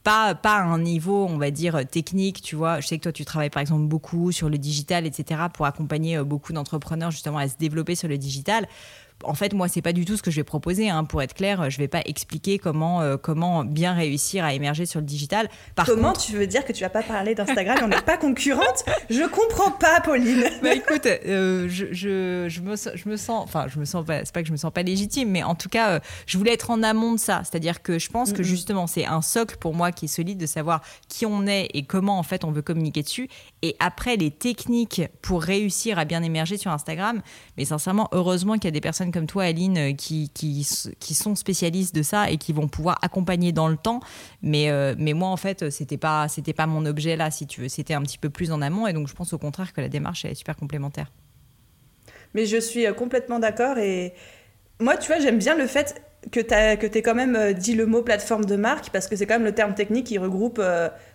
pas, 0.03 0.35
pas 0.35 0.57
à 0.57 0.63
un 0.63 0.79
niveau, 0.79 1.25
on 1.25 1.37
va 1.37 1.51
dire, 1.51 1.85
technique, 1.87 2.41
tu 2.41 2.55
vois. 2.55 2.79
Je 2.79 2.87
sais 2.87 2.97
que 2.97 3.03
toi, 3.03 3.11
tu 3.11 3.25
travailles 3.25 3.49
par 3.49 3.61
exemple 3.61 3.85
beaucoup 3.85 4.31
sur 4.31 4.49
le 4.49 4.57
digital, 4.57 5.05
etc., 5.05 5.41
pour 5.53 5.65
accompagner 5.65 6.17
euh, 6.17 6.23
beaucoup 6.23 6.53
d'entrepreneurs 6.53 7.11
justement 7.11 7.37
à 7.37 7.47
se 7.47 7.57
développer 7.57 7.95
sur 7.95 8.07
le 8.07 8.17
digital 8.17 8.67
en 9.23 9.33
fait, 9.33 9.53
moi, 9.53 9.67
c'est 9.67 9.81
pas 9.81 9.93
du 9.93 10.05
tout 10.05 10.15
ce 10.15 10.21
que 10.21 10.31
je 10.31 10.37
vais 10.37 10.43
proposer. 10.43 10.89
Hein. 10.89 11.03
Pour 11.03 11.21
être 11.21 11.33
clair, 11.33 11.69
je 11.69 11.77
vais 11.77 11.87
pas 11.87 12.01
expliquer 12.05 12.57
comment, 12.57 13.01
euh, 13.01 13.17
comment 13.17 13.63
bien 13.63 13.93
réussir 13.93 14.43
à 14.43 14.53
émerger 14.53 14.85
sur 14.85 14.99
le 14.99 15.05
digital. 15.05 15.49
comment 15.85 16.13
tu 16.13 16.33
veux 16.33 16.47
dire 16.47 16.65
que 16.65 16.71
tu 16.71 16.83
vas 16.83 16.89
pas 16.89 17.03
parler 17.03 17.35
d'Instagram 17.35 17.77
On 17.83 17.87
n'est 17.87 18.01
pas 18.01 18.17
concurrente? 18.17 18.85
Je 19.09 19.27
comprends 19.27 19.71
pas, 19.71 20.01
Pauline. 20.01 20.43
bah 20.63 20.73
écoute, 20.73 21.05
euh, 21.05 21.67
je, 21.69 21.87
je, 21.91 22.45
je, 22.47 22.61
me, 22.61 22.75
je 22.75 23.09
me 23.09 23.17
sens, 23.17 23.43
enfin, 23.43 23.67
je 23.67 23.79
me 23.79 23.85
sens 23.85 24.05
pas, 24.05 24.23
c'est 24.23 24.33
pas 24.33 24.41
que 24.41 24.47
je 24.47 24.53
me 24.53 24.57
sens 24.57 24.71
pas 24.71 24.83
légitime, 24.83 25.29
mais 25.29 25.43
en 25.43 25.55
tout 25.55 25.69
cas, 25.69 25.89
euh, 25.91 25.99
je 26.25 26.37
voulais 26.37 26.53
être 26.53 26.71
en 26.71 26.81
amont 26.83 27.13
de 27.13 27.19
ça. 27.19 27.41
C'est-à-dire 27.43 27.81
que 27.81 27.99
je 27.99 28.09
pense 28.09 28.33
que 28.33 28.43
justement, 28.43 28.87
c'est 28.87 29.05
un 29.05 29.21
socle 29.21 29.57
pour 29.57 29.73
moi 29.73 29.91
qui 29.91 30.05
est 30.05 30.09
solide 30.09 30.37
de 30.37 30.45
savoir 30.45 30.81
qui 31.07 31.25
on 31.25 31.45
est 31.45 31.67
et 31.73 31.83
comment 31.83 32.19
en 32.19 32.23
fait 32.23 32.43
on 32.43 32.51
veut 32.51 32.61
communiquer 32.61 33.03
dessus. 33.03 33.27
Et 33.61 33.75
après, 33.79 34.15
les 34.15 34.31
techniques 34.31 35.01
pour 35.21 35.41
réussir 35.41 35.99
à 35.99 36.05
bien 36.05 36.23
émerger 36.23 36.57
sur 36.57 36.71
Instagram. 36.71 37.21
Mais 37.57 37.65
sincèrement, 37.65 38.07
heureusement 38.11 38.53
qu'il 38.53 38.65
y 38.65 38.67
a 38.69 38.71
des 38.71 38.81
personnes 38.81 39.08
comme 39.11 39.27
toi, 39.27 39.43
Aline, 39.43 39.77
euh, 39.77 39.93
qui, 39.93 40.29
qui, 40.33 40.67
qui, 40.99 41.13
sont 41.13 41.35
spécialistes 41.35 41.93
de 41.95 42.01
ça 42.01 42.29
et 42.29 42.37
qui 42.37 42.53
vont 42.53 42.67
pouvoir 42.67 42.97
accompagner 43.01 43.51
dans 43.51 43.67
le 43.67 43.77
temps. 43.77 43.99
Mais, 44.41 44.69
euh, 44.69 44.95
mais 44.97 45.13
moi, 45.13 45.29
en 45.29 45.37
fait, 45.37 45.69
c'était 45.69 45.97
pas, 45.97 46.27
c'était 46.27 46.53
pas 46.53 46.67
mon 46.67 46.85
objet 46.85 47.15
là, 47.15 47.31
si 47.31 47.47
tu 47.47 47.61
veux. 47.61 47.69
C'était 47.69 47.93
un 47.93 48.01
petit 48.01 48.17
peu 48.17 48.29
plus 48.29 48.51
en 48.51 48.61
amont. 48.61 48.87
Et 48.87 48.93
donc, 48.93 49.07
je 49.07 49.13
pense 49.13 49.33
au 49.33 49.37
contraire 49.37 49.73
que 49.73 49.81
la 49.81 49.89
démarche 49.89 50.25
est 50.25 50.35
super 50.35 50.55
complémentaire. 50.55 51.11
Mais 52.33 52.45
je 52.45 52.57
suis 52.57 52.85
euh, 52.85 52.93
complètement 52.93 53.39
d'accord. 53.39 53.77
Et 53.77 54.13
moi, 54.79 54.97
tu 54.97 55.07
vois, 55.07 55.19
j'aime 55.19 55.39
bien 55.39 55.55
le 55.55 55.67
fait 55.67 56.01
que 56.31 56.39
tu 56.41 56.53
aies 56.53 57.01
quand 57.01 57.15
même 57.15 57.53
dit 57.53 57.75
le 57.75 57.85
mot 57.85 58.01
plateforme 58.01 58.45
de 58.45 58.55
marque 58.55 58.89
parce 58.89 59.07
que 59.07 59.15
c'est 59.15 59.25
quand 59.25 59.35
même 59.35 59.45
le 59.45 59.55
terme 59.55 59.73
technique 59.73 60.07
qui 60.07 60.17
regroupe 60.17 60.61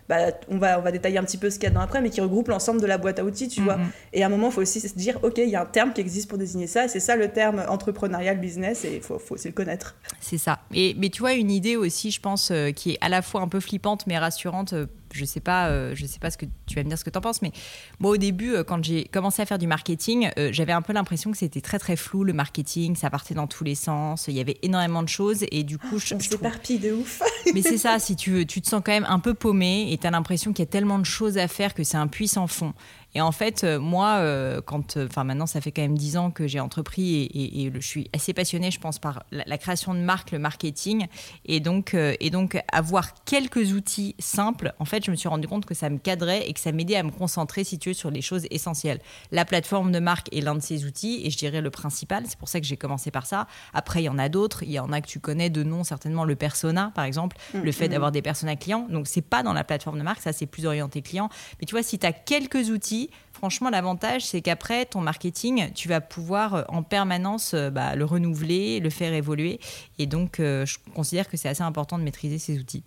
bah, 0.09 0.33
on, 0.49 0.59
va, 0.59 0.79
on 0.79 0.83
va 0.83 0.93
détailler 0.93 1.19
un 1.19 1.25
petit 1.25 1.39
peu 1.39 1.49
ce 1.49 1.59
qu'il 1.59 1.65
y 1.65 1.73
a 1.73 1.75
dans 1.75 1.81
après, 1.81 2.03
mais 2.03 2.11
qui 2.11 2.21
regroupe 2.21 2.49
l'ensemble 2.49 2.81
de 2.81 2.87
la 2.87 2.99
boîte 2.99 3.19
à 3.19 3.25
outils, 3.25 3.49
tu 3.49 3.63
vois. 3.63 3.79
Mhm. 3.79 3.87
Et 4.13 4.23
à 4.23 4.27
un 4.27 4.29
moment, 4.29 4.49
il 4.49 4.53
faut 4.53 4.61
aussi 4.61 4.81
se 4.81 4.95
dire, 4.95 5.19
OK, 5.23 5.39
il 5.39 5.49
y 5.49 5.57
a 5.57 5.63
un 5.63 5.67
terme 5.67 5.93
qui 5.93 6.01
existe 6.01 6.29
pour 6.29 6.39
désigner 6.39 6.67
ça, 6.67 6.89
c'est 6.89 7.01
ça 7.01 7.17
le 7.17 7.29
terme 7.29 7.65
entrepreneurial 7.69 8.39
business, 8.39 8.85
et 8.85 8.97
il 8.97 9.01
faut, 9.01 9.19
faut 9.19 9.35
aussi 9.35 9.49
le 9.49 9.55
connaître. 9.55 9.97
C'est 10.21 10.39
ça. 10.39 10.61
Et, 10.75 10.95
mais 10.99 11.09
tu 11.09 11.21
vois, 11.21 11.33
une 11.33 11.51
idée 11.51 11.77
aussi, 11.77 12.11
je 12.11 12.21
pense, 12.21 12.51
euh, 12.51 12.71
qui 12.71 12.93
est 12.93 12.99
à 13.01 13.09
la 13.09 13.23
fois 13.23 13.41
un 13.41 13.49
peu 13.49 13.61
flippante, 13.61 14.07
mais 14.07 14.19
rassurante 14.19 14.75
euh, 14.75 14.87
je 15.15 15.25
sais 15.25 15.41
pas, 15.41 15.69
euh, 15.69 15.93
je 15.95 16.07
sais 16.07 16.19
pas 16.19 16.31
ce 16.31 16.37
que 16.37 16.47
tu 16.67 16.75
vas 16.75 16.83
me 16.83 16.89
dire 16.89 16.99
ce 16.99 17.05
que 17.05 17.11
tu 17.11 17.19
en 17.19 17.21
penses, 17.21 17.41
mais 17.41 17.53
moi 18.01 18.11
au 18.11 18.17
début, 18.17 18.55
euh, 18.55 18.65
quand 18.65 18.83
j'ai 18.83 19.05
commencé 19.05 19.41
à 19.41 19.47
faire 19.47 19.59
du 19.59 19.67
marketing, 19.67 20.31
euh, 20.39 20.51
j'avais 20.53 20.73
un 20.73 20.83
peu 20.83 20.93
l'impression 20.93 21.31
que 21.31 21.39
c'était 21.39 21.61
très 21.61 21.79
très 21.79 21.97
flou 21.97 22.25
le 22.25 22.33
marketing, 22.33 22.97
ça 22.97 23.11
partait 23.11 23.35
dans 23.35 23.47
tous 23.47 23.65
les 23.65 23.75
sens, 23.75 24.27
il 24.29 24.35
y 24.35 24.41
avait 24.41 24.59
énormément 24.63 25.03
de 25.03 25.09
choses 25.09 25.45
et 25.51 25.63
du 25.63 25.79
coup, 25.79 25.99
je, 25.99 26.15
on 26.15 26.21
s'éparpille 26.21 26.79
de 26.79 26.93
ouf. 26.93 27.23
mais 27.55 27.63
c'est 27.63 27.79
ça, 27.79 27.99
si 27.99 28.17
tu 28.17 28.31
veux, 28.31 28.45
tu 28.45 28.61
te 28.61 28.69
sens 28.69 28.83
quand 28.85 28.93
même 28.93 29.07
un 29.09 29.21
peu 29.21 29.35
paumé 29.35 29.93
et 29.93 29.99
tu 29.99 30.07
as 30.07 30.11
l'impression 30.11 30.53
qu'il 30.53 30.65
y 30.65 30.69
a 30.69 30.71
tellement 30.71 30.99
de 30.99 31.07
choses 31.07 31.39
à 31.39 31.49
faire 31.49 31.75
que 31.75 31.85
c'est 31.85 31.97
un 31.97 32.09
puits 32.09 32.29
sans 32.29 32.47
fond. 32.47 32.75
Et 33.15 33.21
en 33.21 33.33
fait, 33.33 33.63
euh, 33.63 33.79
moi, 33.79 34.17
euh, 34.17 34.61
quand, 34.61 34.97
euh, 34.97 35.07
enfin 35.07 35.25
maintenant, 35.25 35.47
ça 35.47 35.61
fait 35.61 35.71
quand 35.71 35.83
même 35.83 35.97
dix 35.97 36.17
ans 36.17 36.31
que 36.31 36.47
j'ai 36.47 36.61
entrepris 36.61 37.31
et, 37.33 37.71
je 37.75 37.87
suis 37.87 38.11
assez 38.13 38.33
passionnée, 38.33 38.71
je 38.71 38.81
pense, 38.81 38.99
par 38.99 39.25
la, 39.31 39.59
création 39.59 39.95
de 39.95 40.01
marque, 40.01 40.33
le 40.33 40.39
marketing, 40.39 41.07
et 41.45 41.61
donc, 41.61 41.95
et 41.95 42.31
donc 42.31 42.61
avoir 42.73 43.25
quelques 43.25 43.73
outils 43.73 44.15
simples. 44.19 44.75
En 44.79 44.85
fait, 44.85 45.05
je 45.05 45.11
me 45.11 45.17
suis 45.17 45.29
rendu 45.29 45.49
compte 45.49 45.65
que 45.67 45.75
ça 45.75 45.91
me 45.91 45.99
cadrait 45.99 46.49
et 46.49 46.53
que 46.53 46.61
ça 46.61 46.73
m'aidait 46.73 46.97
à 46.97 47.03
me 47.03 47.11
concentrer, 47.11 47.65
si 47.65 47.79
tu 47.79 47.91
veux, 47.91 47.95
sur 47.95 48.11
les 48.11 48.21
choses 48.21 48.47
essentielles. 48.51 49.01
La 49.33 49.45
plateforme 49.45 49.93
de 49.93 49.99
marque 49.99 50.33
est 50.35 50.41
l'un 50.41 50.55
de 50.55 50.61
ces 50.61 50.85
outils, 50.85 51.23
et 51.25 51.31
je 51.31 51.39
dirais 51.39 51.61
le 51.61 51.71
principal. 51.71 52.25
C'est 52.29 52.39
pour 52.39 52.49
ça 52.49 52.61
que 52.61 52.67
j'ai 52.67 52.77
commencé 52.77 53.11
par 53.11 53.27
ça. 53.27 53.47
Après, 53.73 54.03
il 54.03 54.07
y 54.07 54.09
en 54.09 54.19
a 54.19 54.29
d'autres. 54.29 54.63
Il 54.63 54.71
y 54.71 54.79
en 54.79 54.93
a 54.93 55.01
que 55.01 55.09
tu 55.09 55.21
connais 55.21 55.51
de 55.51 55.63
nom, 55.63 55.85
certainement 55.85 56.25
le 56.25 56.37
persona, 56.37 56.93
par 56.95 57.05
exemple, 57.05 57.37
le 57.55 57.73
fait 57.73 57.87
mm-hmm. 57.87 57.91
d'avoir 57.91 58.13
des 58.13 58.23
personas 58.23 58.57
clients. 58.57 58.87
Donc, 58.91 59.07
c'est 59.07 59.23
pas 59.23 59.43
dans 59.43 59.53
la 59.53 59.65
plateforme 59.65 59.99
de 59.99 60.05
marque, 60.05 60.21
ça 60.23 60.33
c'est 60.33 60.47
plus 60.47 60.67
orienté 60.67 61.03
client. 61.03 61.29
Mais 61.61 61.67
tu 61.67 61.75
vois, 61.75 61.83
si 61.83 61.99
tu 61.99 62.07
as 62.07 62.13
quelques 62.13 62.71
outils 62.71 63.04
franchement, 63.33 63.71
l'avantage, 63.71 64.25
c'est 64.25 64.41
qu'après, 64.41 64.87
ton 64.87 65.01
marketing, 65.01 65.73
tu 65.75 65.89
vas 65.89 66.01
pouvoir 66.01 66.55
euh, 66.55 66.63
en 66.69 66.83
permanence 66.83 67.53
euh, 67.55 67.71
bah, 67.71 67.95
le 67.97 68.05
renouveler, 68.05 68.81
le 68.81 68.91
faire 68.91 69.13
évoluer. 69.13 69.61
Et 69.99 70.07
donc, 70.07 70.41
euh, 70.41 70.65
je 70.65 70.79
considère 70.95 71.29
que 71.29 71.37
c'est 71.37 71.49
assez 71.49 71.63
important 71.63 71.99
de 71.99 72.05
maîtriser 72.05 72.39
ces 72.39 72.59
outils. 72.59 72.85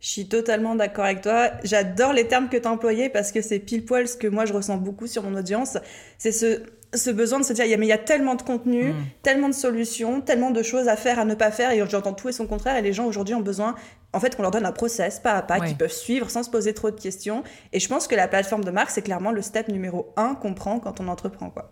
Je 0.00 0.08
suis 0.08 0.28
totalement 0.28 0.74
d'accord 0.74 1.04
avec 1.04 1.20
toi. 1.20 1.50
J'adore 1.62 2.12
les 2.12 2.26
termes 2.26 2.48
que 2.48 2.56
tu 2.56 2.66
as 2.66 2.70
employés 2.70 3.10
parce 3.10 3.32
que 3.32 3.42
c'est 3.42 3.58
pile 3.58 3.84
poil 3.84 4.08
ce 4.08 4.16
que 4.16 4.26
moi 4.26 4.46
je 4.46 4.54
ressens 4.54 4.78
beaucoup 4.78 5.06
sur 5.06 5.22
mon 5.22 5.36
audience. 5.36 5.76
C'est 6.16 6.32
ce, 6.32 6.62
ce 6.94 7.10
besoin 7.10 7.40
de 7.40 7.44
se 7.44 7.52
dire, 7.52 7.66
mais 7.78 7.86
il 7.86 7.90
y 7.90 7.92
a 7.92 7.98
tellement 7.98 8.34
de 8.34 8.42
contenu, 8.42 8.92
mm. 8.92 9.04
tellement 9.22 9.48
de 9.48 9.54
solutions, 9.54 10.20
tellement 10.20 10.50
de 10.50 10.62
choses 10.62 10.88
à 10.88 10.96
faire, 10.96 11.18
à 11.18 11.24
ne 11.24 11.34
pas 11.34 11.50
faire. 11.50 11.70
Et 11.70 11.82
j'entends 11.88 12.14
tout 12.14 12.28
et 12.28 12.32
son 12.32 12.46
contraire. 12.46 12.76
Et 12.76 12.82
les 12.82 12.92
gens 12.92 13.06
aujourd'hui 13.06 13.34
ont 13.34 13.40
besoin 13.40 13.74
en 14.12 14.20
fait, 14.20 14.36
qu'on 14.36 14.42
leur 14.42 14.50
donne 14.50 14.66
un 14.66 14.72
process 14.72 15.20
pas 15.20 15.34
à 15.34 15.42
pas 15.42 15.60
qu'ils 15.60 15.76
peuvent 15.76 15.92
suivre 15.92 16.30
sans 16.30 16.42
se 16.42 16.50
poser 16.50 16.74
trop 16.74 16.90
de 16.90 17.00
questions. 17.00 17.44
Et 17.72 17.80
je 17.80 17.88
pense 17.88 18.08
que 18.08 18.14
la 18.14 18.28
plateforme 18.28 18.64
de 18.64 18.70
marque, 18.70 18.90
c'est 18.90 19.02
clairement 19.02 19.30
le 19.30 19.42
step 19.42 19.68
numéro 19.68 20.12
un 20.16 20.34
qu'on 20.34 20.54
prend 20.54 20.80
quand 20.80 21.00
on 21.00 21.08
entreprend, 21.08 21.50
quoi. 21.50 21.70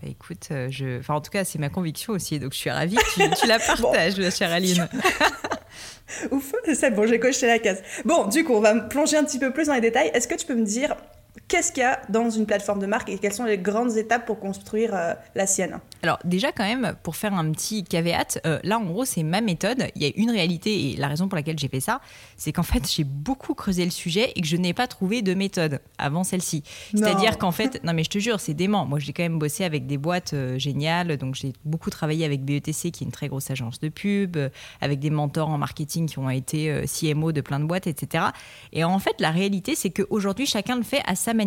Bah, 0.00 0.08
écoute, 0.08 0.48
euh, 0.50 0.68
je... 0.70 1.00
enfin, 1.00 1.14
en 1.14 1.20
tout 1.20 1.30
cas, 1.30 1.44
c'est 1.44 1.58
ma 1.58 1.68
conviction 1.68 2.12
aussi, 2.12 2.38
donc 2.38 2.52
je 2.52 2.58
suis 2.58 2.70
ravie 2.70 2.94
que 2.94 3.40
tu, 3.40 3.46
la 3.46 3.58
partages, 3.66 4.16
bon. 4.16 4.30
chère 4.30 4.52
Aline. 4.52 4.88
Ouf, 6.30 6.54
c'est 6.72 6.90
bon, 6.90 7.06
j'ai 7.06 7.20
coché 7.20 7.46
la 7.46 7.58
case. 7.58 7.82
Bon, 8.04 8.26
du 8.26 8.44
coup, 8.44 8.54
on 8.54 8.60
va 8.60 8.74
plonger 8.74 9.16
un 9.16 9.24
petit 9.24 9.38
peu 9.38 9.52
plus 9.52 9.66
dans 9.66 9.74
les 9.74 9.80
détails. 9.80 10.10
Est-ce 10.14 10.26
que 10.26 10.36
tu 10.36 10.46
peux 10.46 10.54
me 10.54 10.64
dire 10.64 10.96
Qu'est-ce 11.48 11.72
qu'il 11.72 11.82
y 11.82 11.86
a 11.86 12.02
dans 12.10 12.28
une 12.28 12.44
plateforme 12.44 12.78
de 12.78 12.84
marque 12.84 13.08
et 13.08 13.16
quelles 13.16 13.32
sont 13.32 13.46
les 13.46 13.56
grandes 13.56 13.96
étapes 13.96 14.26
pour 14.26 14.38
construire 14.38 14.94
euh, 14.94 15.14
la 15.34 15.46
sienne? 15.46 15.80
Alors 16.02 16.18
déjà 16.22 16.52
quand 16.52 16.64
même, 16.64 16.94
pour 17.02 17.16
faire 17.16 17.32
un 17.32 17.50
petit 17.52 17.84
caveat, 17.84 18.38
euh, 18.44 18.60
là 18.64 18.78
en 18.78 18.84
gros 18.84 19.06
c'est 19.06 19.22
ma 19.22 19.40
méthode. 19.40 19.86
Il 19.96 20.02
y 20.02 20.06
a 20.06 20.10
une 20.14 20.30
réalité 20.30 20.90
et 20.90 20.96
la 20.96 21.08
raison 21.08 21.26
pour 21.26 21.36
laquelle 21.36 21.58
j'ai 21.58 21.68
fait 21.68 21.80
ça, 21.80 22.02
c'est 22.36 22.52
qu'en 22.52 22.62
fait 22.62 22.86
j'ai 22.86 23.02
beaucoup 23.02 23.54
creusé 23.54 23.86
le 23.86 23.90
sujet 23.90 24.30
et 24.36 24.42
que 24.42 24.46
je 24.46 24.58
n'ai 24.58 24.74
pas 24.74 24.86
trouvé 24.86 25.22
de 25.22 25.32
méthode 25.32 25.80
avant 25.96 26.22
celle-ci. 26.22 26.64
C'est-à-dire 26.94 27.38
qu'en 27.38 27.50
fait, 27.50 27.82
non 27.82 27.94
mais 27.94 28.04
je 28.04 28.10
te 28.10 28.18
jure, 28.18 28.40
c'est 28.40 28.52
dément. 28.52 28.84
Moi 28.84 28.98
j'ai 28.98 29.14
quand 29.14 29.22
même 29.22 29.38
bossé 29.38 29.64
avec 29.64 29.86
des 29.86 29.96
boîtes 29.96 30.34
euh, 30.34 30.58
géniales, 30.58 31.16
donc 31.16 31.34
j'ai 31.34 31.54
beaucoup 31.64 31.88
travaillé 31.88 32.26
avec 32.26 32.44
BETC 32.44 32.90
qui 32.90 33.04
est 33.04 33.06
une 33.06 33.10
très 33.10 33.28
grosse 33.28 33.50
agence 33.50 33.80
de 33.80 33.88
pub, 33.88 34.36
avec 34.82 34.98
des 35.00 35.10
mentors 35.10 35.48
en 35.48 35.56
marketing 35.56 36.08
qui 36.08 36.18
ont 36.18 36.28
été 36.28 36.84
CMO 36.86 37.32
de 37.32 37.40
plein 37.40 37.58
de 37.58 37.64
boîtes, 37.64 37.86
etc. 37.86 38.24
Et 38.74 38.84
en 38.84 38.98
fait 38.98 39.18
la 39.18 39.30
réalité 39.30 39.74
c'est 39.74 39.90
qu'aujourd'hui 39.90 40.44
chacun 40.44 40.76
le 40.76 40.82
fait 40.82 41.00
à 41.06 41.14
sa 41.14 41.37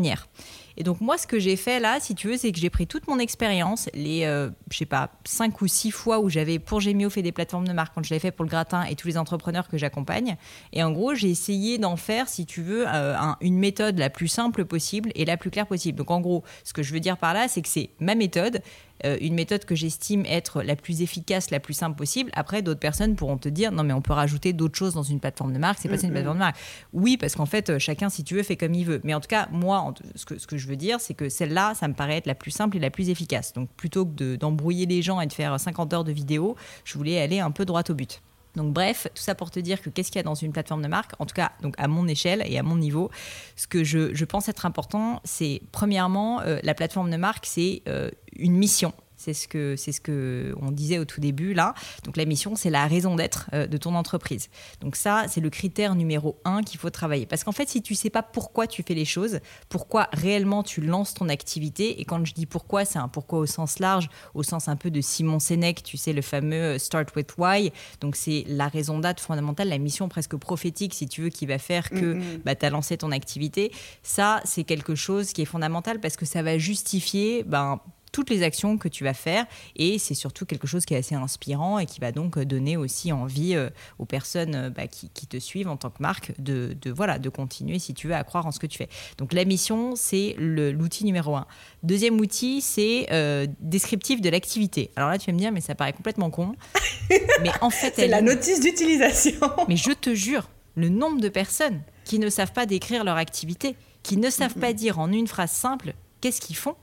Et 0.77 0.83
donc 0.83 1.01
moi, 1.01 1.17
ce 1.17 1.27
que 1.27 1.39
j'ai 1.39 1.55
fait 1.55 1.79
là, 1.79 1.99
si 1.99 2.15
tu 2.15 2.27
veux, 2.27 2.37
c'est 2.37 2.51
que 2.51 2.59
j'ai 2.59 2.69
pris 2.69 2.87
toute 2.87 3.07
mon 3.07 3.19
expérience, 3.19 3.89
les, 3.93 4.23
euh, 4.25 4.49
je 4.71 4.77
sais 4.77 4.85
pas, 4.85 5.11
cinq 5.25 5.61
ou 5.61 5.67
six 5.67 5.91
fois 5.91 6.19
où 6.19 6.29
j'avais 6.29 6.59
pour 6.59 6.79
Gémio 6.79 7.09
fait 7.09 7.21
des 7.21 7.31
plateformes 7.31 7.67
de 7.67 7.73
marque, 7.73 7.93
quand 7.93 8.03
je 8.03 8.09
l'avais 8.09 8.19
fait 8.19 8.31
pour 8.31 8.45
le 8.45 8.49
gratin 8.49 8.83
et 8.83 8.95
tous 8.95 9.07
les 9.07 9.17
entrepreneurs 9.17 9.67
que 9.67 9.77
j'accompagne. 9.77 10.37
Et 10.73 10.83
en 10.83 10.91
gros, 10.91 11.13
j'ai 11.13 11.29
essayé 11.29 11.77
d'en 11.77 11.97
faire, 11.97 12.29
si 12.29 12.45
tu 12.45 12.61
veux, 12.61 12.85
euh, 12.87 13.15
une 13.41 13.57
méthode 13.57 13.97
la 13.97 14.09
plus 14.09 14.27
simple 14.27 14.65
possible 14.65 15.11
et 15.15 15.25
la 15.25 15.37
plus 15.37 15.51
claire 15.51 15.67
possible. 15.67 15.97
Donc 15.97 16.11
en 16.11 16.21
gros, 16.21 16.43
ce 16.63 16.73
que 16.73 16.83
je 16.83 16.93
veux 16.93 16.99
dire 16.99 17.17
par 17.17 17.33
là, 17.33 17.47
c'est 17.47 17.61
que 17.61 17.69
c'est 17.69 17.89
ma 17.99 18.15
méthode. 18.15 18.61
Euh, 19.05 19.17
une 19.21 19.33
méthode 19.33 19.65
que 19.65 19.75
j'estime 19.75 20.25
être 20.25 20.61
la 20.63 20.75
plus 20.75 21.01
efficace, 21.01 21.51
la 21.51 21.59
plus 21.59 21.73
simple 21.73 21.97
possible. 21.97 22.31
Après, 22.33 22.61
d'autres 22.61 22.79
personnes 22.79 23.15
pourront 23.15 23.37
te 23.37 23.49
dire 23.49 23.71
non, 23.71 23.83
mais 23.83 23.93
on 23.93 24.01
peut 24.01 24.13
rajouter 24.13 24.53
d'autres 24.53 24.77
choses 24.77 24.93
dans 24.93 25.03
une 25.03 25.19
plateforme 25.19 25.53
de 25.53 25.59
marque. 25.59 25.79
C'est 25.81 25.89
pas 25.89 25.99
une 25.99 26.11
plateforme 26.11 26.37
de 26.37 26.43
marque. 26.43 26.57
Oui, 26.93 27.17
parce 27.17 27.35
qu'en 27.35 27.45
fait, 27.45 27.77
chacun, 27.79 28.09
si 28.09 28.23
tu 28.23 28.35
veux, 28.35 28.43
fait 28.43 28.57
comme 28.57 28.73
il 28.73 28.85
veut. 28.85 29.01
Mais 29.03 29.13
en 29.13 29.19
tout 29.19 29.27
cas, 29.27 29.47
moi, 29.51 29.93
ce 30.15 30.25
que, 30.25 30.37
ce 30.37 30.47
que 30.47 30.57
je 30.57 30.67
veux 30.67 30.75
dire, 30.75 30.99
c'est 30.99 31.13
que 31.13 31.29
celle-là, 31.29 31.73
ça 31.75 31.87
me 31.87 31.93
paraît 31.93 32.17
être 32.17 32.27
la 32.27 32.35
plus 32.35 32.51
simple 32.51 32.77
et 32.77 32.79
la 32.79 32.89
plus 32.89 33.09
efficace. 33.09 33.53
Donc 33.53 33.69
plutôt 33.75 34.05
que 34.05 34.35
d'embrouiller 34.35 34.85
les 34.85 35.01
gens 35.01 35.21
et 35.21 35.27
de 35.27 35.33
faire 35.33 35.59
50 35.59 35.93
heures 35.93 36.03
de 36.03 36.11
vidéo, 36.11 36.55
je 36.83 36.97
voulais 36.97 37.19
aller 37.19 37.39
un 37.39 37.51
peu 37.51 37.65
droit 37.65 37.83
au 37.89 37.93
but. 37.93 38.21
Donc 38.55 38.73
bref, 38.73 39.07
tout 39.13 39.21
ça 39.21 39.35
pour 39.35 39.51
te 39.51 39.59
dire 39.59 39.81
que 39.81 39.89
qu'est-ce 39.89 40.11
qu'il 40.11 40.19
y 40.19 40.19
a 40.19 40.23
dans 40.23 40.35
une 40.35 40.51
plateforme 40.51 40.81
de 40.81 40.87
marque, 40.87 41.13
en 41.19 41.25
tout 41.25 41.35
cas 41.35 41.51
donc 41.61 41.75
à 41.77 41.87
mon 41.87 42.07
échelle 42.07 42.43
et 42.45 42.57
à 42.57 42.63
mon 42.63 42.75
niveau, 42.75 43.09
ce 43.55 43.67
que 43.67 43.83
je, 43.83 44.25
pense 44.25 44.49
être 44.49 44.65
important, 44.65 45.21
c'est 45.23 45.61
premièrement, 45.71 46.41
euh, 46.41 46.59
la 46.63 46.73
plateforme 46.73 47.09
de 47.11 47.17
marque, 47.17 47.45
c'est 47.45 47.81
euh, 47.87 48.09
une 48.35 48.55
mission 48.55 48.93
c'est 49.21 49.33
ce 49.33 49.47
que 49.47 49.75
c'est 49.75 49.91
ce 49.91 50.01
que 50.01 50.55
on 50.59 50.71
disait 50.71 50.97
au 50.97 51.05
tout 51.05 51.21
début 51.21 51.53
là. 51.53 51.73
Donc 52.03 52.17
la 52.17 52.25
mission, 52.25 52.55
c'est 52.55 52.69
la 52.71 52.87
raison 52.87 53.15
d'être 53.15 53.49
euh, 53.53 53.67
de 53.67 53.77
ton 53.77 53.93
entreprise. 53.93 54.49
Donc 54.81 54.95
ça, 54.95 55.25
c'est 55.27 55.41
le 55.41 55.49
critère 55.49 55.93
numéro 55.95 56.39
un 56.43 56.63
qu'il 56.63 56.79
faut 56.79 56.89
travailler. 56.89 57.25
Parce 57.27 57.43
qu'en 57.43 57.51
fait, 57.51 57.69
si 57.69 57.81
tu 57.81 57.93
sais 57.93 58.09
pas 58.09 58.23
pourquoi 58.23 58.65
tu 58.65 58.81
fais 58.83 58.95
les 58.95 59.05
choses, 59.05 59.39
pourquoi 59.69 60.09
réellement 60.11 60.63
tu 60.63 60.81
lances 60.81 61.13
ton 61.13 61.29
activité, 61.29 62.01
et 62.01 62.05
quand 62.05 62.25
je 62.25 62.33
dis 62.33 62.47
pourquoi, 62.47 62.83
c'est 62.83 62.99
un 62.99 63.07
pourquoi 63.07 63.39
au 63.39 63.45
sens 63.45 63.79
large, 63.79 64.09
au 64.33 64.43
sens 64.43 64.67
un 64.67 64.75
peu 64.75 64.89
de 64.89 65.01
Simon 65.01 65.39
Sénèque, 65.39 65.83
tu 65.83 65.97
sais 65.97 66.13
le 66.13 66.21
fameux 66.21 66.75
euh, 66.75 66.79
Start 66.79 67.15
with 67.15 67.35
Why. 67.37 67.71
Donc 67.99 68.15
c'est 68.15 68.43
la 68.47 68.67
raison 68.67 68.99
d'être 68.99 69.21
fondamentale, 69.21 69.69
la 69.69 69.77
mission 69.77 70.09
presque 70.09 70.35
prophétique, 70.35 70.95
si 70.95 71.07
tu 71.07 71.21
veux, 71.21 71.29
qui 71.29 71.45
va 71.45 71.59
faire 71.59 71.89
que 71.89 72.15
mm-hmm. 72.15 72.41
bah, 72.43 72.55
tu 72.55 72.65
as 72.65 72.71
lancé 72.71 72.97
ton 72.97 73.11
activité. 73.11 73.71
Ça, 74.01 74.41
c'est 74.45 74.63
quelque 74.63 74.95
chose 74.95 75.31
qui 75.31 75.43
est 75.43 75.45
fondamental 75.45 75.99
parce 75.99 76.17
que 76.17 76.25
ça 76.25 76.41
va 76.41 76.57
justifier 76.57 77.43
ben, 77.43 77.79
toutes 78.11 78.29
les 78.29 78.43
actions 78.43 78.77
que 78.77 78.87
tu 78.87 79.03
vas 79.03 79.13
faire 79.13 79.45
et 79.75 79.97
c'est 79.99 80.13
surtout 80.13 80.45
quelque 80.45 80.67
chose 80.67 80.85
qui 80.85 80.93
est 80.93 80.97
assez 80.97 81.15
inspirant 81.15 81.79
et 81.79 81.85
qui 81.85 81.99
va 81.99 82.11
donc 82.11 82.37
donner 82.39 82.77
aussi 82.77 83.11
envie 83.11 83.55
euh, 83.55 83.69
aux 83.99 84.05
personnes 84.05 84.55
euh, 84.55 84.69
bah, 84.69 84.87
qui, 84.87 85.09
te 85.09 85.37
suivent 85.37 85.69
en 85.69 85.77
tant 85.77 85.89
que 85.89 86.01
marque 86.01 86.33
de, 86.39 86.75
voilà, 86.87 87.19
de 87.19 87.29
continuer 87.29 87.79
si 87.79 87.93
tu 87.93 88.07
veux 88.07 88.15
à 88.15 88.23
croire 88.23 88.45
en 88.45 88.51
ce 88.51 88.59
que 88.59 88.67
tu 88.67 88.77
fais. 88.77 88.89
Donc 89.17 89.33
la 89.33 89.45
mission, 89.45 89.95
c'est 89.95 90.35
l'outil 90.37 91.05
numéro 91.05 91.35
un. 91.35 91.45
Deuxième 91.83 92.19
outil, 92.19 92.61
c'est 92.61 93.07
euh, 93.11 93.47
descriptif 93.59 94.19
de 94.19 94.29
l'activité. 94.29 94.91
Alors 94.95 95.09
là, 95.09 95.17
tu 95.17 95.27
vas 95.27 95.33
me 95.33 95.39
dire, 95.39 95.51
mais 95.51 95.61
ça 95.61 95.75
paraît 95.75 95.93
complètement 95.93 96.29
con. 96.29 96.53
mais 97.09 97.51
en 97.61 97.69
fait, 97.69 97.93
c'est 97.95 98.07
la 98.07 98.21
notice 98.21 98.59
d'utilisation. 98.59 99.39
mais 99.69 99.77
je 99.77 99.91
te 99.91 100.13
jure, 100.13 100.49
le 100.75 100.89
nombre 100.89 101.21
de 101.21 101.29
personnes 101.29 101.81
qui 102.03 102.19
ne 102.19 102.29
savent 102.29 102.51
pas 102.51 102.65
décrire 102.65 103.03
leur 103.03 103.17
activité, 103.17 103.75
qui 104.03 104.17
ne 104.17 104.29
savent 104.29 104.55
pas 104.55 104.73
dire 104.73 104.99
en 104.99 105.11
une 105.11 105.27
phrase 105.27 105.51
simple 105.51 105.93
qu'est-ce 106.19 106.41
qu'ils 106.41 106.55
font, 106.55 106.75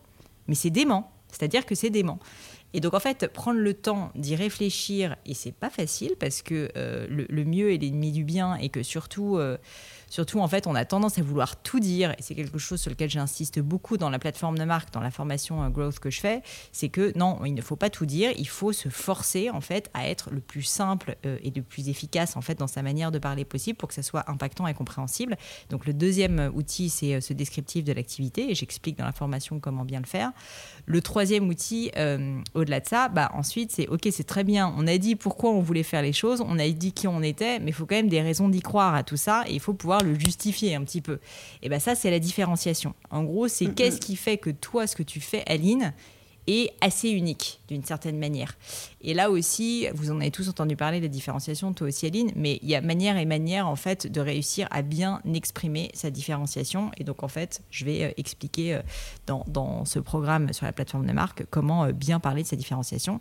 mais 0.47 0.55
c'est 0.55 0.71
dément. 0.71 1.11
C'est-à-dire 1.31 1.67
que 1.67 1.75
c'est 1.75 1.91
dément. 1.91 2.19
Et 2.75 2.81
donc 2.81 2.95
en 2.95 3.01
fait, 3.01 3.29
prendre 3.33 3.59
le 3.59 3.75
temps 3.75 4.13
d'y 4.15 4.37
réfléchir, 4.37 5.17
et 5.25 5.35
c'est 5.35 5.53
pas 5.53 5.71
facile 5.71 6.15
parce 6.19 6.43
que 6.43 6.71
euh, 6.77 7.07
le, 7.09 7.45
mieux 7.45 7.73
est 7.73 7.79
l'ennemi 7.79 8.13
du 8.13 8.25
bien 8.25 8.57
et 8.57 8.69
que 8.69 8.83
surtout, 8.83 9.39
euh, 9.39 9.57
surtout 10.09 10.41
en 10.41 10.49
fait, 10.49 10.67
on 10.67 10.75
a 10.75 10.85
tendance 10.85 11.19
à 11.19 11.23
vouloir 11.23 11.61
tout 11.63 11.81
dire, 11.81 12.13
et 12.13 12.23
c'est 12.23 12.35
quelque 12.35 12.59
chose 12.59 12.81
sur 12.81 12.91
lequel 12.91 13.11
j'insiste 13.11 13.61
beaucoup 13.61 13.97
dans 13.97 14.11
la 14.11 14.19
plateforme 14.19 14.59
de 14.59 14.65
marque, 14.65 14.93
dans 14.93 15.01
la 15.01 15.11
formation 15.11 15.63
euh, 15.63 15.69
growth 15.69 15.99
que 15.99 16.11
je 16.11 16.21
fais, 16.21 16.43
c'est 16.73 16.89
que 16.89 17.17
non, 17.17 17.45
il 17.45 17.55
ne 17.55 17.63
faut 17.63 17.77
pas 17.77 17.91
tout 17.91 18.07
dire, 18.07 18.33
il 18.37 18.49
faut 18.49 18.73
se 18.73 18.89
forcer 18.89 19.51
en 19.51 19.61
fait 19.61 19.91
à 19.95 20.09
être 20.09 20.31
le 20.31 20.41
plus 20.41 20.63
simple 20.63 21.17
et 21.25 21.51
le 21.55 21.63
plus 21.63 21.89
efficace 21.89 22.37
en 22.37 22.41
fait 22.41 22.59
dans 22.59 22.67
sa 22.67 22.83
manière 22.83 23.11
de 23.11 23.19
parler 23.19 23.45
possible 23.45 23.77
pour 23.77 23.89
que 23.89 23.95
ça 23.95 24.03
soit 24.03 24.31
impactant 24.31 24.67
et 24.67 24.75
compréhensible. 24.75 25.37
Donc 25.71 25.87
le 25.87 25.93
deuxième 25.93 26.51
outil, 26.55 26.91
c'est 26.91 27.21
ce 27.21 27.33
descriptif 27.33 27.85
de 27.85 27.93
l'activité, 27.93 28.51
et 28.51 28.55
j'explique 28.55 28.99
dans 28.99 29.05
la 29.05 29.13
formation 29.13 29.61
comment 29.61 29.85
bien 29.85 30.01
le 30.01 30.07
faire. 30.07 30.33
Le 30.87 31.01
troisième 31.01 31.49
outil 31.49 31.91
au-delà 32.55 32.81
de 32.81 32.87
ça, 32.87 33.09
bah, 33.09 33.31
ensuite, 33.35 33.73
c'est 33.73 33.89
OK, 33.89 34.09
c'est 34.11 34.27
très 34.27 34.45
bien. 34.45 34.73
On 34.77 34.87
a 34.87 34.99
dit 34.99 35.17
pourquoi 35.17 35.51
on 35.51 35.61
voulait 35.61 35.83
faire 35.83 36.03
les 36.03 36.13
choses, 36.13 36.41
on 36.41 36.59
a 36.59 36.69
dit 36.69 36.93
qui 36.93 37.07
on 37.07 37.23
était, 37.23 37.59
mais 37.59 37.71
il 37.71 37.75
faut 37.75 37.87
quand 37.87 37.97
même 37.97 38.09
des 38.09 38.23
raisons 38.23 38.49
d'y 38.49 38.61
croire 38.61 38.95
à 38.95 39.03
tout 39.03 39.17
ça. 39.17 39.45
Et 39.47 39.55
il 39.55 39.61
faut 39.61 39.75
pouvoir 39.75 39.98
le 40.03 40.19
justifier 40.19 40.75
un 40.75 40.85
petit 40.85 41.01
peu. 41.01 41.19
Et 41.63 41.69
bien, 41.69 41.79
ça, 41.79 41.95
c'est 41.95 42.11
la 42.11 42.19
différenciation. 42.19 42.95
En 43.11 43.25
gros, 43.25 43.49
c'est 43.49 43.75
qu'est-ce 43.75 44.01
qui 44.01 44.17
fait 44.17 44.39
que 44.39 44.51
toi, 44.51 44.87
ce 44.87 44.97
que 44.97 45.03
tu 45.03 45.21
fais, 45.21 45.43
Aline, 45.47 45.93
est 46.49 46.73
assez 46.81 47.11
unique 47.11 47.61
d'une 47.69 47.85
certaine 47.85 48.19
manière. 48.19 48.57
Et 49.03 49.15
là 49.15 49.31
aussi, 49.31 49.87
vous 49.95 50.11
en 50.11 50.21
avez 50.21 50.31
tous 50.31 50.49
entendu 50.49 50.77
parler, 50.77 51.01
la 51.01 51.09
différenciation, 51.09 51.73
toi 51.73 51.89
aussi 51.89 52.07
Aline, 52.07 52.33
mais 52.35 52.59
il 52.63 52.69
y 52.69 52.75
a 52.75 52.81
manière 52.81 53.17
et 53.19 53.27
manière 53.27 53.69
en 53.69 53.77
fait 53.77 54.11
de 54.11 54.21
réussir 54.21 54.67
à 54.71 54.83
bien 54.83 55.21
exprimer 55.35 55.91
sa 55.95 56.11
différenciation. 56.11 56.91
Et 56.97 57.05
donc 57.05 57.23
en 57.23 57.29
fait, 57.29 57.63
je 57.71 57.85
vais 57.85 58.05
euh, 58.05 58.11
expliquer 58.17 58.75
euh, 58.75 58.83
dans, 59.27 59.45
dans, 59.47 59.85
ce 59.85 59.99
programme 59.99 60.53
sur 60.53 60.65
la 60.65 60.73
plateforme 60.73 61.07
de 61.07 61.13
marque 61.13 61.45
comment 61.51 61.85
euh, 61.85 61.93
bien 61.93 62.19
parler 62.19 62.43
de 62.43 62.49
sa 62.49 62.57
différenciation. 62.57 63.19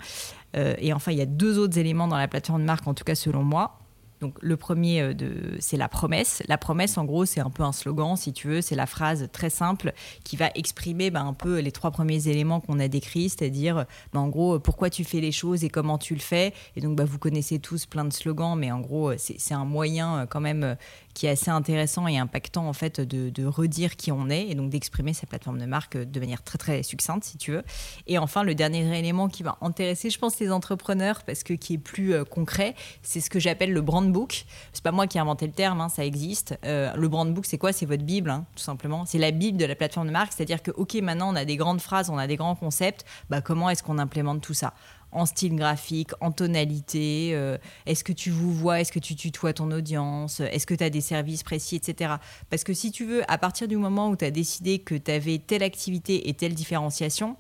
et 0.54 0.94
enfin, 0.94 1.12
il 1.12 1.18
y 1.18 1.22
a 1.22 1.26
deux 1.26 1.60
autres 1.60 1.78
éléments 1.78 2.08
dans 2.08 2.18
la 2.18 2.28
plateforme 2.28 2.62
de 2.62 2.66
marque, 2.66 2.88
en 2.88 2.94
tout 2.94 3.04
cas 3.04 3.16
selon 3.16 3.44
moi. 3.44 3.80
Donc 4.22 4.36
le 4.42 4.58
premier, 4.58 5.02
euh, 5.02 5.14
c'est 5.60 5.78
la 5.78 5.88
promesse. 5.88 6.42
La 6.48 6.58
promesse, 6.58 6.98
en 6.98 7.06
gros, 7.06 7.26
c'est 7.26 7.40
un 7.40 7.50
peu 7.50 7.64
un 7.64 7.72
slogan, 7.72 8.16
si 8.16 8.34
tu 8.34 8.48
veux. 8.48 8.62
C'est 8.62 8.76
la 8.76 8.86
phrase 8.86 9.30
très 9.32 9.50
simple 9.50 9.94
qui 10.24 10.36
va 10.36 10.50
exprimer 10.56 11.12
bah, 11.12 11.22
un 11.22 11.34
peu 11.34 11.60
les 11.60 11.72
trois 11.72 11.92
premiers 11.92 12.28
éléments 12.28 12.60
qu'on 12.60 12.80
a 12.80 12.88
décrits, 12.88 13.30
c'est-à-dire, 13.30 13.86
bah, 14.14 14.20
en 14.20 14.30
gros, 14.30 14.60
pourquoi 14.60 14.90
tu 14.90 15.04
fais 15.04 15.20
les 15.20 15.32
choses 15.32 15.64
et 15.64 15.70
comment 15.70 15.98
tu 15.98 16.14
le 16.14 16.20
fais. 16.20 16.54
Et 16.76 16.82
donc, 16.82 16.96
bah, 16.96 17.06
vous 17.06 17.20
connaissez 17.20 17.60
tous 17.60 17.86
plein 17.86 18.06
de 18.06 18.14
slogans, 18.14 18.58
mais 18.58 18.72
en 18.72 18.80
gros, 18.80 19.12
c'est 19.18 19.54
un 19.54 19.66
moyen 19.66 20.20
euh, 20.20 20.26
quand 20.26 20.42
même 20.42 20.64
euh, 20.64 20.76
qui 21.18 21.26
est 21.26 21.32
assez 21.32 21.50
intéressant 21.50 22.08
et 22.08 22.20
impactant 22.20 22.68
en 22.68 22.74
fait 22.74 23.02
de, 23.02 23.46
redire 23.46 23.96
qui 23.96 24.12
on 24.12 24.30
est 24.30 24.50
et 24.50 24.54
donc 24.54 24.70
d'exprimer 24.70 25.14
sa 25.14 25.26
plateforme 25.26 25.58
de 25.58 25.66
marque 25.66 25.98
de 25.98 26.20
manière 26.20 26.44
très 26.44 26.60
très 26.60 26.84
succincte 26.84 27.24
si 27.24 27.40
tu 27.40 27.54
veux. 27.54 27.64
Et 28.06 28.20
enfin 28.20 28.44
le 28.44 28.54
dernier 28.54 29.00
élément 29.00 29.28
qui 29.28 29.42
va 29.42 29.58
intéresser 29.62 30.12
je 30.12 30.20
pense 30.20 30.40
les 30.40 30.52
entrepreneurs 30.52 31.24
parce 31.24 31.42
que 31.42 31.54
qui 31.54 31.74
est 31.74 31.80
plus 31.80 32.14
euh, 32.14 32.24
concret, 32.24 32.76
c'est 33.02 33.20
ce 33.20 33.32
que 33.32 33.40
j'appelle 33.40 33.74
le 33.74 33.82
brand 33.82 34.12
book. 34.12 34.46
C'est 34.74 34.84
pas 34.84 34.92
moi 34.92 35.08
qui 35.08 35.18
ai 35.18 35.22
inventé 35.22 35.48
le 35.48 35.54
terme, 35.54 35.82
hein, 35.82 35.90
ça 35.90 36.06
existe. 36.06 36.56
Euh, 36.66 36.94
le 36.96 37.08
brand 37.08 37.34
book 37.34 37.48
c'est 37.48 37.58
quoi? 37.58 37.74
C'est 37.74 37.88
votre 37.88 38.04
bible 38.04 38.30
hein, 38.30 38.46
tout 38.56 38.62
simplement. 38.62 39.04
C'est 39.08 39.18
la 39.18 39.32
bible 39.32 39.58
de 39.58 39.66
la 39.66 39.74
plateforme 39.74 40.06
de 40.06 40.12
marque, 40.12 40.34
c'est-à-dire 40.34 40.62
que 40.62 40.70
ok 40.70 40.94
maintenant 41.02 41.34
on 41.34 41.36
a 41.36 41.46
des 41.46 41.58
grandes 41.58 41.82
phrases, 41.82 42.12
on 42.12 42.20
a 42.20 42.28
des 42.28 42.36
grands 42.36 42.56
concepts, 42.56 43.06
bah 43.32 43.42
comment 43.42 43.72
est-ce 43.72 43.82
qu'on 43.82 43.98
implémente 43.98 44.42
tout 44.42 44.54
ça? 44.54 44.76
En 45.12 45.26
style 45.26 45.56
graphique, 45.56 46.12
en 46.22 46.32
tonalité 46.32 47.32
euh, 47.34 47.58
Est-ce 47.86 48.04
que 48.04 48.14
tu 48.14 48.30
vous 48.30 48.54
vois 48.54 48.82
Est-ce 48.82 48.92
que 48.92 49.00
tu 49.00 49.16
tutoies 49.16 49.54
ton 49.54 49.72
audience 49.72 50.40
Est-ce 50.40 50.68
que 50.68 50.74
tu 50.74 50.84
as 50.84 50.90
des 50.90 51.02
services 51.02 51.44
précis, 51.44 51.76
etc. 51.76 52.16
Parce 52.50 52.64
que 52.64 52.74
si 52.74 52.92
tu 52.92 53.06
veux, 53.06 53.24
à 53.32 53.38
partir 53.38 53.68
du 53.68 53.78
moment 53.78 54.10
où 54.10 54.16
tu 54.16 54.26
as 54.26 54.32
décidé 54.32 54.80
que 54.80 54.96
tu 54.96 55.12
avais 55.12 55.38
telle 55.38 55.64
activité 55.64 56.30
et 56.30 56.34
telle 56.34 56.54
différenciation, 56.54 57.36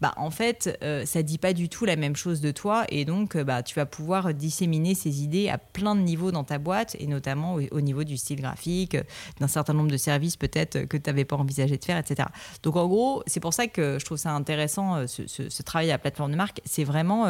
bah, 0.00 0.14
en 0.16 0.30
fait, 0.30 0.78
euh, 0.82 1.04
ça 1.04 1.22
dit 1.22 1.38
pas 1.38 1.52
du 1.52 1.68
tout 1.68 1.84
la 1.84 1.96
même 1.96 2.16
chose 2.16 2.40
de 2.40 2.50
toi 2.50 2.84
et 2.88 3.04
donc 3.04 3.36
euh, 3.36 3.44
bah, 3.44 3.62
tu 3.62 3.74
vas 3.74 3.86
pouvoir 3.86 4.32
disséminer 4.32 4.94
ces 4.94 5.22
idées 5.22 5.48
à 5.48 5.58
plein 5.58 5.94
de 5.94 6.00
niveaux 6.00 6.32
dans 6.32 6.44
ta 6.44 6.58
boîte 6.58 6.96
et 6.98 7.06
notamment 7.06 7.58
au, 7.70 7.80
niveau 7.80 8.04
du 8.04 8.16
style 8.16 8.40
graphique, 8.40 8.96
d'un 9.40 9.48
certain 9.48 9.74
nombre 9.74 9.90
de 9.90 9.96
services 9.96 10.36
peut-être 10.36 10.84
que 10.84 10.96
tu 10.96 11.08
n'avais 11.08 11.24
pas 11.24 11.36
envisagé 11.36 11.76
de 11.76 11.84
faire, 11.84 11.98
etc. 11.98 12.28
Donc 12.62 12.76
en 12.76 12.86
gros, 12.86 13.22
c'est 13.26 13.40
pour 13.40 13.52
ça 13.52 13.66
que 13.66 13.98
je 13.98 14.04
trouve 14.04 14.18
ça 14.18 14.32
intéressant, 14.32 14.96
euh, 14.96 15.06
ce, 15.06 15.26
ce, 15.26 15.62
travail 15.62 15.90
à 15.90 15.94
la 15.94 15.98
plateforme 15.98 16.32
de 16.32 16.36
marque. 16.36 16.60
C'est 16.64 16.84
vraiment 16.84 17.26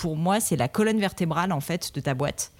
pour 0.00 0.16
moi, 0.16 0.40
c'est 0.40 0.56
la 0.56 0.66
colonne 0.66 0.98
vertébrale 0.98 1.52
en 1.52 1.60
fait 1.60 1.94
de 1.94 2.00
ta 2.00 2.14
boîte. 2.14 2.52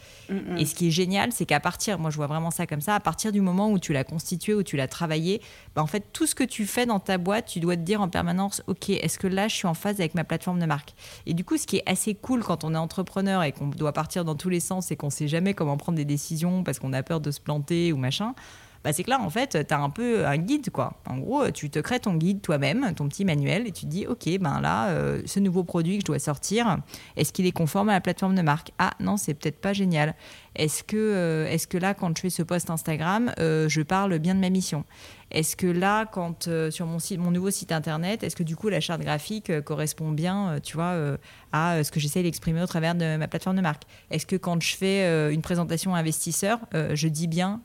Et 0.59 0.66
ce 0.66 0.75
qui 0.75 0.88
est 0.88 0.90
génial, 0.90 1.32
c'est 1.32 1.47
qu'à 1.47 1.59
partir, 1.59 1.99
moi 1.99 2.11
je 2.11 2.16
vois 2.16 2.26
vraiment 2.26 2.50
ça 2.50 2.66
comme 2.66 2.82
ça, 2.82 2.94
à 2.94 3.00
partir 3.00 3.32
du 3.32 3.40
moment 3.40 3.70
où 3.70 3.78
tu 3.78 3.94
l'as 3.94 4.04
constitué, 4.04 4.52
où 4.52 4.62
tu 4.62 4.76
l'as 4.76 4.88
travaillé, 4.88 5.40
bah, 5.75 5.82
en 5.82 5.87
fait 5.87 6.12
tout 6.12 6.26
ce 6.26 6.35
que 6.35 6.44
tu 6.44 6.66
fais 6.66 6.85
dans 6.85 7.00
ta 7.00 7.16
boîte, 7.16 7.47
tu 7.47 7.59
dois 7.59 7.76
te 7.76 7.80
dire 7.80 8.02
en 8.02 8.11
permanence, 8.11 8.62
ok, 8.66 8.90
est-ce 8.90 9.18
que 9.18 9.26
là 9.26 9.49
je 9.49 9.54
suis 9.54 9.66
en 9.66 9.73
phase 9.73 10.00
avec 10.00 10.14
ma 10.14 10.23
plateforme 10.23 10.59
de 10.61 10.66
marque? 10.66 10.92
Et 11.25 11.32
du 11.32 11.42
coup, 11.42 11.56
ce 11.56 11.66
qui 11.66 11.78
est 11.78 11.90
assez 11.90 12.14
cool 12.14 12.44
quand 12.44 12.62
on 12.62 12.75
est 12.75 12.78
entrepreneur 12.78 13.42
et 13.42 13.52
qu'on 13.52 13.68
doit 13.68 13.94
partir 13.94 14.26
dans 14.26 14.35
tous 14.35 14.50
les 14.50 14.61
sens 14.61 14.90
et 14.90 14.97
qu'on 14.97 15.11
sait 15.11 15.26
jamais 15.26 15.54
comment 15.54 15.78
prendre 15.78 15.97
des 15.97 16.04
décisions 16.04 16.62
parce 16.62 16.78
qu'on 16.78 16.92
a 16.92 17.02
peur 17.02 17.20
de 17.20 17.30
se 17.30 17.40
planter 17.40 17.94
ou 17.94 17.97
machin 17.97 18.35
bah, 18.82 18.92
c'est 18.92 19.04
que 19.04 19.10
là, 19.10 19.20
en 19.20 19.30
fait, 19.30 19.66
tu 19.66 19.75
as 19.75 19.80
un 19.80 19.90
peu 19.90 20.26
un 20.26 20.37
guide, 20.38 20.70
quoi. 20.70 20.94
En 21.06 21.18
gros, 21.18 21.50
tu 21.50 21.68
te 21.70 21.78
crées 21.78 22.00
ton 22.00 22.14
guide 22.14 22.40
toi-même, 22.40 22.94
ton 22.94 23.08
petit 23.08 23.25
manuel, 23.25 23.66
et 23.66 23.72
tu 23.72 23.84
te 23.84 23.90
dis, 23.90 24.06
OK, 24.06 24.28
ben 24.40 24.60
là, 24.60 24.88
euh, 24.88 25.22
ce 25.26 25.38
nouveau 25.40 25.64
produit 25.64 25.96
que 25.99 26.02
je 26.02 26.06
dois 26.06 26.18
sortir, 26.18 26.78
est-ce 27.16 27.32
qu'il 27.32 27.46
est 27.46 27.52
conforme 27.52 27.90
à 27.90 27.92
la 27.92 28.00
plateforme 28.00 28.34
de 28.34 28.42
marque? 28.42 28.70
Ah 28.78 28.92
non, 29.00 29.16
c'est 29.16 29.34
peut-être 29.34 29.60
pas 29.60 29.72
génial. 29.72 30.14
Est-ce 30.56 30.82
que, 30.82 30.96
euh, 30.96 31.46
est 31.46 31.66
que 31.66 31.78
là, 31.78 31.94
quand 31.94 32.16
je 32.16 32.22
fais 32.22 32.30
ce 32.30 32.42
post 32.42 32.70
Instagram, 32.70 33.32
euh, 33.38 33.68
je 33.68 33.82
parle 33.82 34.18
bien 34.18 34.34
de 34.34 34.40
ma 34.40 34.50
mission? 34.50 34.84
Est-ce 35.30 35.56
que 35.56 35.66
là, 35.66 36.06
quand 36.06 36.49
sur 36.70 36.87
mon, 36.87 36.99
site, 36.99 37.20
mon 37.20 37.30
nouveau 37.30 37.50
site 37.50 37.72
internet, 37.72 38.22
est-ce 38.22 38.37
que 38.37 38.42
du 38.42 38.56
coup 38.56 38.68
la 38.68 38.80
charte 38.80 39.00
graphique 39.00 39.60
correspond 39.62 40.10
bien, 40.10 40.58
tu 40.62 40.76
vois, 40.76 41.16
à 41.52 41.82
ce 41.84 41.90
que 41.90 42.00
j'essaie 42.00 42.22
d'exprimer 42.22 42.62
au 42.62 42.66
travers 42.66 42.94
de 42.94 43.16
ma 43.16 43.28
plateforme 43.28 43.56
de 43.56 43.62
marque? 43.62 43.84
Est-ce 44.10 44.26
que 44.26 44.37
quand 44.37 44.60
je 44.62 44.76
fais 44.76 45.32
une 45.32 45.42
présentation 45.42 45.94
investisseur, 45.94 46.58
je 46.72 47.08
dis 47.08 47.28
bien 47.28 47.60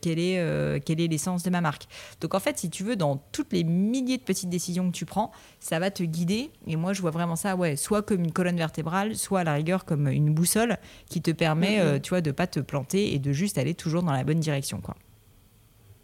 quelle 0.00 0.18
est 0.18 0.80
quelle 0.84 1.00
est 1.00 1.08
l'essence 1.08 1.42
de 1.42 1.50
ma 1.50 1.60
marque? 1.60 1.86
Donc 2.20 2.34
en 2.34 2.40
fait, 2.40 2.58
si 2.58 2.70
tu 2.70 2.84
veux, 2.84 2.96
dans 2.96 3.16
toutes 3.32 3.52
les 3.52 3.64
milliers 3.64 4.18
de 4.18 4.22
petites 4.22 4.48
décisions 4.48 4.90
que 4.90 4.96
tu 4.96 5.04
prends, 5.04 5.32
ça 5.60 5.78
va 5.78 5.90
te 5.90 6.02
guider. 6.02 6.50
Et 6.66 6.76
moi, 6.76 6.92
je 6.92 7.00
vois 7.00 7.10
vraiment 7.10 7.36
ça, 7.36 7.56
ouais, 7.56 7.76
soit 7.76 8.02
comme 8.02 8.24
une 8.24 8.32
colonne 8.32 8.56
vertébrale, 8.56 9.16
soit 9.16 9.40
à 9.40 9.44
la 9.44 9.54
rigueur 9.54 9.84
comme 9.84 10.08
une 10.08 10.32
boussole 10.32 10.78
qui 11.08 11.20
te 11.20 11.30
permet, 11.30 11.78
mm-hmm. 11.78 12.00
tu 12.00 12.10
vois, 12.10 12.20
de 12.20 12.30
pas 12.30 12.46
te 12.46 12.60
planter 12.60 13.14
et 13.14 13.18
de 13.18 13.32
juste 13.32 13.58
aller 13.58 13.74
toujours 13.74 14.02
dans 14.02 14.12
la 14.12 14.24
bonne 14.24 14.40
direction, 14.40 14.80
quoi. 14.80 14.94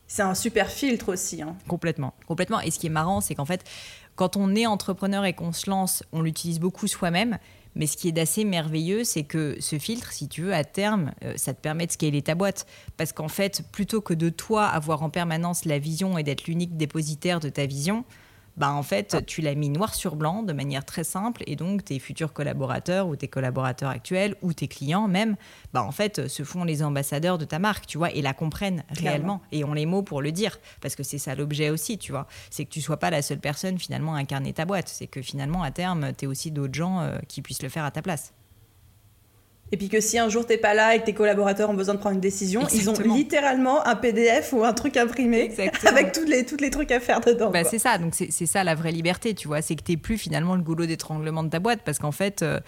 C'est 0.07 0.23
un 0.23 0.35
super 0.35 0.71
filtre 0.71 1.13
aussi. 1.13 1.43
Hein. 1.43 1.57
Complètement, 1.67 2.15
complètement. 2.27 2.61
Et 2.61 2.71
ce 2.71 2.79
qui 2.79 2.87
est 2.87 2.91
marrant, 2.91 3.21
c'est 3.21 3.35
qu'en 3.35 3.45
fait, 3.45 3.65
quand 4.17 4.37
on 4.37 4.55
est 4.55 4.67
entrepreneur 4.67 5.25
et 5.25 5.33
qu'on 5.33 5.53
se 5.53 5.69
lance, 5.69 6.03
on 6.13 6.23
l'utilise 6.23 6.61
beaucoup 6.61 6.87
soi-même. 6.87 7.39
Mais 7.75 7.89
ce 7.89 7.97
qui 7.97 8.09
est 8.09 8.13
d'assez 8.13 8.45
merveilleux, 8.45 9.03
c'est 9.03 9.25
que 9.25 9.57
ce 9.59 9.79
filtre, 9.79 10.13
si 10.13 10.29
tu 10.29 10.43
veux, 10.43 10.55
à 10.55 10.63
terme, 10.63 11.13
euh, 11.25 11.35
ça 11.37 11.53
te 11.53 11.61
permet 11.61 11.87
de 11.87 11.93
scaler 11.93 12.23
ta 12.23 12.37
boîte. 12.37 12.67
Parce 12.97 13.13
qu'en 13.13 13.29
fait, 13.29 13.65
plutôt 13.73 14.01
que 14.01 14.15
de 14.15 14.29
toi 14.29 14.67
avoir 14.67 15.03
en 15.03 15.11
permanence 15.11 15.65
la 15.65 15.81
vision 15.81 16.17
et 16.17 16.23
d'être 16.23 16.47
l'unique 16.47 16.77
dépositaire 16.77 17.41
de 17.41 17.49
ta 17.49 17.67
vision, 17.67 18.05
bah 18.57 18.73
en 18.73 18.83
fait, 18.83 19.25
tu 19.27 19.41
l'as 19.41 19.55
mis 19.55 19.69
noir 19.69 19.95
sur 19.95 20.17
blanc 20.17 20.43
de 20.43 20.53
manière 20.53 20.85
très 20.85 21.05
simple 21.05 21.43
et 21.47 21.57
donc 21.57 21.85
tes 21.85 21.99
futurs 21.99 22.33
collaborateurs 22.33 23.09
ou 23.09 23.17
tes 23.17 23.29
collaborateurs 23.29 23.91
actuels 23.91 24.37
ou 24.43 24.53
tes 24.53 24.69
clients 24.69 25.09
même, 25.09 25.37
bah 25.73 25.83
en 25.83 25.91
fait, 25.91 26.29
se 26.29 26.45
font 26.45 26.65
les 26.65 26.83
ambassadeurs 26.83 27.39
de 27.39 27.45
ta 27.45 27.59
marque, 27.59 27.87
tu 27.87 27.99
vois, 27.99 28.13
et 28.13 28.23
la 28.23 28.33
comprennent 28.33 28.85
réellement 28.91 29.43
et 29.53 29.65
ont 29.65 29.75
les 29.75 29.87
mots 29.87 30.03
pour 30.03 30.23
le 30.23 30.33
dire 30.33 30.59
parce 30.81 30.95
que 30.95 31.03
c'est 31.03 31.19
ça 31.19 31.35
l'objet 31.35 31.71
aussi, 31.71 31.99
tu 31.99 32.13
vois. 32.13 32.27
C'est 32.51 32.65
que 32.65 32.71
tu 32.71 32.81
sois 32.81 32.99
pas 32.99 33.11
la 33.11 33.23
seule 33.23 33.41
personne 33.41 33.79
finalement 33.79 34.15
à 34.15 34.19
incarner 34.19 34.53
ta 34.53 34.65
boîte, 34.65 34.89
c'est 34.89 35.07
que 35.07 35.23
finalement 35.23 35.63
à 35.63 35.71
terme, 35.71 36.13
tu 36.17 36.25
es 36.25 36.29
aussi 36.29 36.51
d'autres 36.51 36.75
gens 36.75 37.01
euh, 37.01 37.19
qui 37.29 37.43
puissent 37.43 37.63
le 37.63 37.69
faire 37.69 37.85
à 37.85 37.91
ta 37.91 38.03
place. 38.03 38.33
Et 39.75 39.77
puis 39.77 39.89
que 39.89 40.01
si 40.01 40.21
un 40.21 40.29
jour 40.29 40.47
t'es 40.47 40.57
pas 40.57 40.73
là 40.73 40.95
et 40.95 41.01
que 41.01 41.07
tes 41.07 41.15
collaborateurs 41.15 41.69
ont 41.69 41.75
besoin 41.75 41.95
de 41.95 41.99
prendre 41.99 42.15
une 42.15 42.21
décision, 42.21 42.63
ils 42.73 42.89
ont 42.89 42.95
littéralement 43.13 43.85
un 43.85 43.97
PDF 43.97 44.53
ou 44.53 44.63
un 44.63 44.73
truc 44.73 44.97
imprimé 44.97 45.51
avec 45.85 46.13
tous 46.13 46.25
les, 46.27 46.47
toutes 46.47 46.61
les 46.61 46.71
trucs 46.71 46.93
à 46.93 47.01
faire 47.01 47.21
dedans. 47.21 47.51
Bah, 47.51 47.65
c'est 47.65 47.81
ça, 47.81 47.99
donc 47.99 48.15
c'est 48.15 48.47
ça 48.47 48.63
la 48.63 48.77
vraie 48.77 48.93
liberté, 48.93 49.35
tu 49.35 49.49
vois. 49.49 49.63
C'est 49.63 49.75
que 49.75 49.83
t'es 49.83 49.97
plus 49.97 50.17
finalement 50.17 50.55
le 50.55 50.63
goulot 50.63 50.87
d'étranglement 50.87 51.43
de 51.43 51.49
ta 51.49 51.59
boîte 51.59 51.81
parce 51.85 51.99
qu'en 51.99 52.13
fait. 52.13 52.43
Euh, 52.43 52.61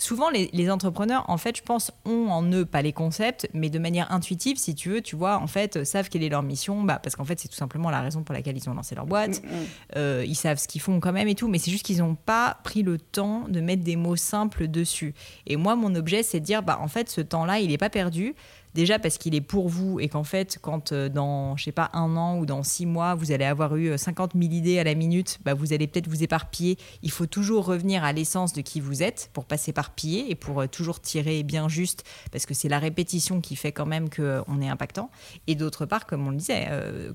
souvent 0.00 0.30
les, 0.30 0.70
entrepreneurs, 0.70 1.24
en 1.28 1.36
fait, 1.36 1.56
je 1.56 1.62
pense, 1.62 1.92
ont 2.04 2.28
en 2.28 2.42
eux 2.52 2.64
pas 2.64 2.82
les 2.82 2.92
concepts, 2.92 3.48
mais 3.52 3.70
de 3.70 3.78
manière 3.78 4.10
intuitive, 4.12 4.56
si 4.56 4.74
tu 4.74 4.88
veux, 4.88 5.00
tu 5.02 5.14
vois, 5.14 5.36
en 5.38 5.46
fait, 5.46 5.84
savent 5.84 6.08
quelle 6.08 6.22
est 6.22 6.28
leur 6.28 6.42
mission, 6.42 6.82
bah, 6.82 6.98
parce 7.02 7.16
qu'en 7.16 7.24
fait, 7.24 7.38
c'est 7.38 7.48
tout 7.48 7.56
simplement 7.56 7.90
la 7.90 8.00
raison 8.00 8.22
pour 8.22 8.34
laquelle 8.34 8.56
ils 8.56 8.68
ont 8.68 8.74
lancé 8.74 8.94
leur 8.94 9.06
boîte. 9.06 9.42
Mm, 9.42 9.46
mm. 9.46 9.66
Euh, 9.96 10.24
ils 10.26 10.34
savent 10.34 10.58
ce 10.58 10.68
qu'ils 10.68 10.80
font 10.80 11.00
quand 11.00 11.12
même 11.12 11.28
et 11.28 11.34
tout, 11.34 11.48
mais 11.48 11.58
c'est 11.58 11.70
juste 11.70 11.84
qu'ils 11.84 11.98
n'ont 11.98 12.14
pas 12.14 12.58
pris 12.64 12.82
le 12.82 12.98
temps 12.98 13.44
de 13.48 13.60
mettre 13.60 13.82
des 13.82 13.96
mots 13.96 14.16
simples 14.16 14.68
dessus. 14.68 15.14
Et 15.46 15.56
moi, 15.56 15.76
mon 15.76 15.94
objet, 15.94 16.22
c'est 16.22 16.40
de 16.40 16.44
dire, 16.44 16.62
bah, 16.62 16.78
en 16.80 16.88
fait, 16.88 17.10
ce 17.10 17.20
temps-là, 17.20 17.60
il 17.60 17.68
n'est 17.68 17.78
pas 17.78 17.90
perdu. 17.90 18.34
Déjà 18.74 19.00
parce 19.00 19.18
qu'il 19.18 19.34
est 19.34 19.40
pour 19.40 19.68
vous 19.68 19.98
et 19.98 20.08
qu'en 20.08 20.22
fait, 20.22 20.58
quand 20.62 20.92
euh, 20.92 21.08
dans, 21.08 21.56
je 21.56 21.64
sais 21.64 21.72
pas, 21.72 21.90
un 21.92 22.16
an 22.16 22.38
ou 22.38 22.46
dans 22.46 22.62
six 22.62 22.86
mois, 22.86 23.14
vous 23.14 23.32
allez 23.32 23.44
avoir 23.44 23.74
eu 23.76 23.98
50 23.98 24.34
euh, 24.34 24.40
000 24.40 24.52
idées 24.52 24.78
à 24.78 24.84
la 24.84 24.94
minute, 24.94 25.38
bah, 25.44 25.54
vous 25.54 25.72
allez 25.72 25.88
peut-être 25.88 26.06
vous 26.06 26.22
éparpiller. 26.22 26.78
Il 27.02 27.10
faut 27.10 27.26
toujours 27.26 27.64
revenir 27.64 28.04
à 28.04 28.12
l'essence 28.12 28.52
de 28.52 28.60
qui 28.60 28.80
vous 28.80 29.02
êtes 29.02 29.30
pour 29.32 29.44
pas 29.44 29.56
s'éparpiller 29.56 30.30
et 30.30 30.36
pour 30.36 30.60
euh, 30.60 30.66
toujours 30.68 31.00
tirer 31.00 31.42
bien 31.42 31.68
juste 31.68 32.04
parce 32.30 32.46
que 32.46 32.54
c'est 32.54 32.68
la 32.68 32.78
répétition 32.78 33.40
qui 33.40 33.56
fait 33.56 33.72
quand 33.72 33.86
même 33.86 34.08
qu'on 34.08 34.60
est 34.60 34.68
impactant. 34.68 35.10
Et 35.48 35.56
d'autre 35.56 35.84
part, 35.84 36.06
comme 36.06 36.26
on 36.26 36.30
le 36.30 36.36
disait, 36.36 36.68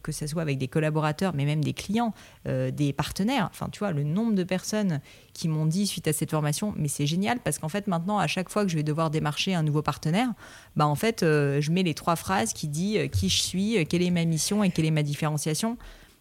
que 0.04 0.12
ce 0.12 0.28
soit 0.28 0.42
avec 0.42 0.58
des 0.58 0.68
collaborateurs, 0.68 1.34
mais 1.34 1.46
même 1.46 1.64
des 1.64 1.74
clients, 1.74 2.14
des 2.46 2.94
partenaires, 2.94 3.50
enfin 3.52 3.70
tu 3.72 3.80
vois, 3.80 3.92
le 3.92 4.04
nombre 4.04 4.34
de 4.34 4.44
personnes 4.44 5.00
qui 5.34 5.48
m'ont 5.48 5.66
dit 5.66 5.88
suite 5.88 6.08
à 6.08 6.14
cette 6.14 6.32
formation, 6.32 6.74
mais 6.78 6.88
c'est 6.88 7.06
génial 7.06 7.40
parce 7.40 7.60
qu'en 7.60 7.70
fait 7.70 7.88
maintenant, 7.88 8.20
à 8.20 8.28
chaque 8.28 8.50
fois 8.50 8.64
que 8.64 8.72
je 8.72 8.76
vais 8.76 8.84
devoir 8.84 9.10
démarcher 9.10 9.54
un 9.54 9.64
nouveau 9.64 9.82
partenaire, 9.82 10.30
bah 10.76 10.88
en 10.88 10.96
fait, 10.96 11.24
je 11.60 11.72
mets 11.72 11.84
les 11.84 11.94
trois 11.94 12.16
phrases 12.16 12.54
qui 12.54 12.68
disent 12.68 12.98
euh, 12.98 13.08
qui 13.08 13.30
je 13.30 13.42
suis, 13.42 13.78
euh, 13.78 13.84
quelle 13.88 14.02
est 14.02 14.12
ma 14.12 14.26
mission 14.26 14.64
et 14.64 14.70
quelle 14.70 14.86
est 14.86 14.92
ma 14.92 15.04
différenciation. 15.04 15.78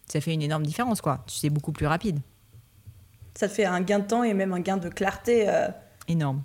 Ça 0.07 0.21
fait 0.21 0.33
une 0.33 0.41
énorme 0.41 0.65
différence, 0.65 1.01
quoi. 1.01 1.23
C'est 1.27 1.49
beaucoup 1.49 1.71
plus 1.71 1.87
rapide. 1.87 2.19
Ça 3.35 3.47
te 3.47 3.53
fait 3.53 3.65
un 3.65 3.81
gain 3.81 3.99
de 3.99 4.07
temps 4.07 4.23
et 4.23 4.33
même 4.33 4.53
un 4.53 4.59
gain 4.59 4.77
de 4.77 4.89
clarté. 4.89 5.47
Énorme. 6.07 6.43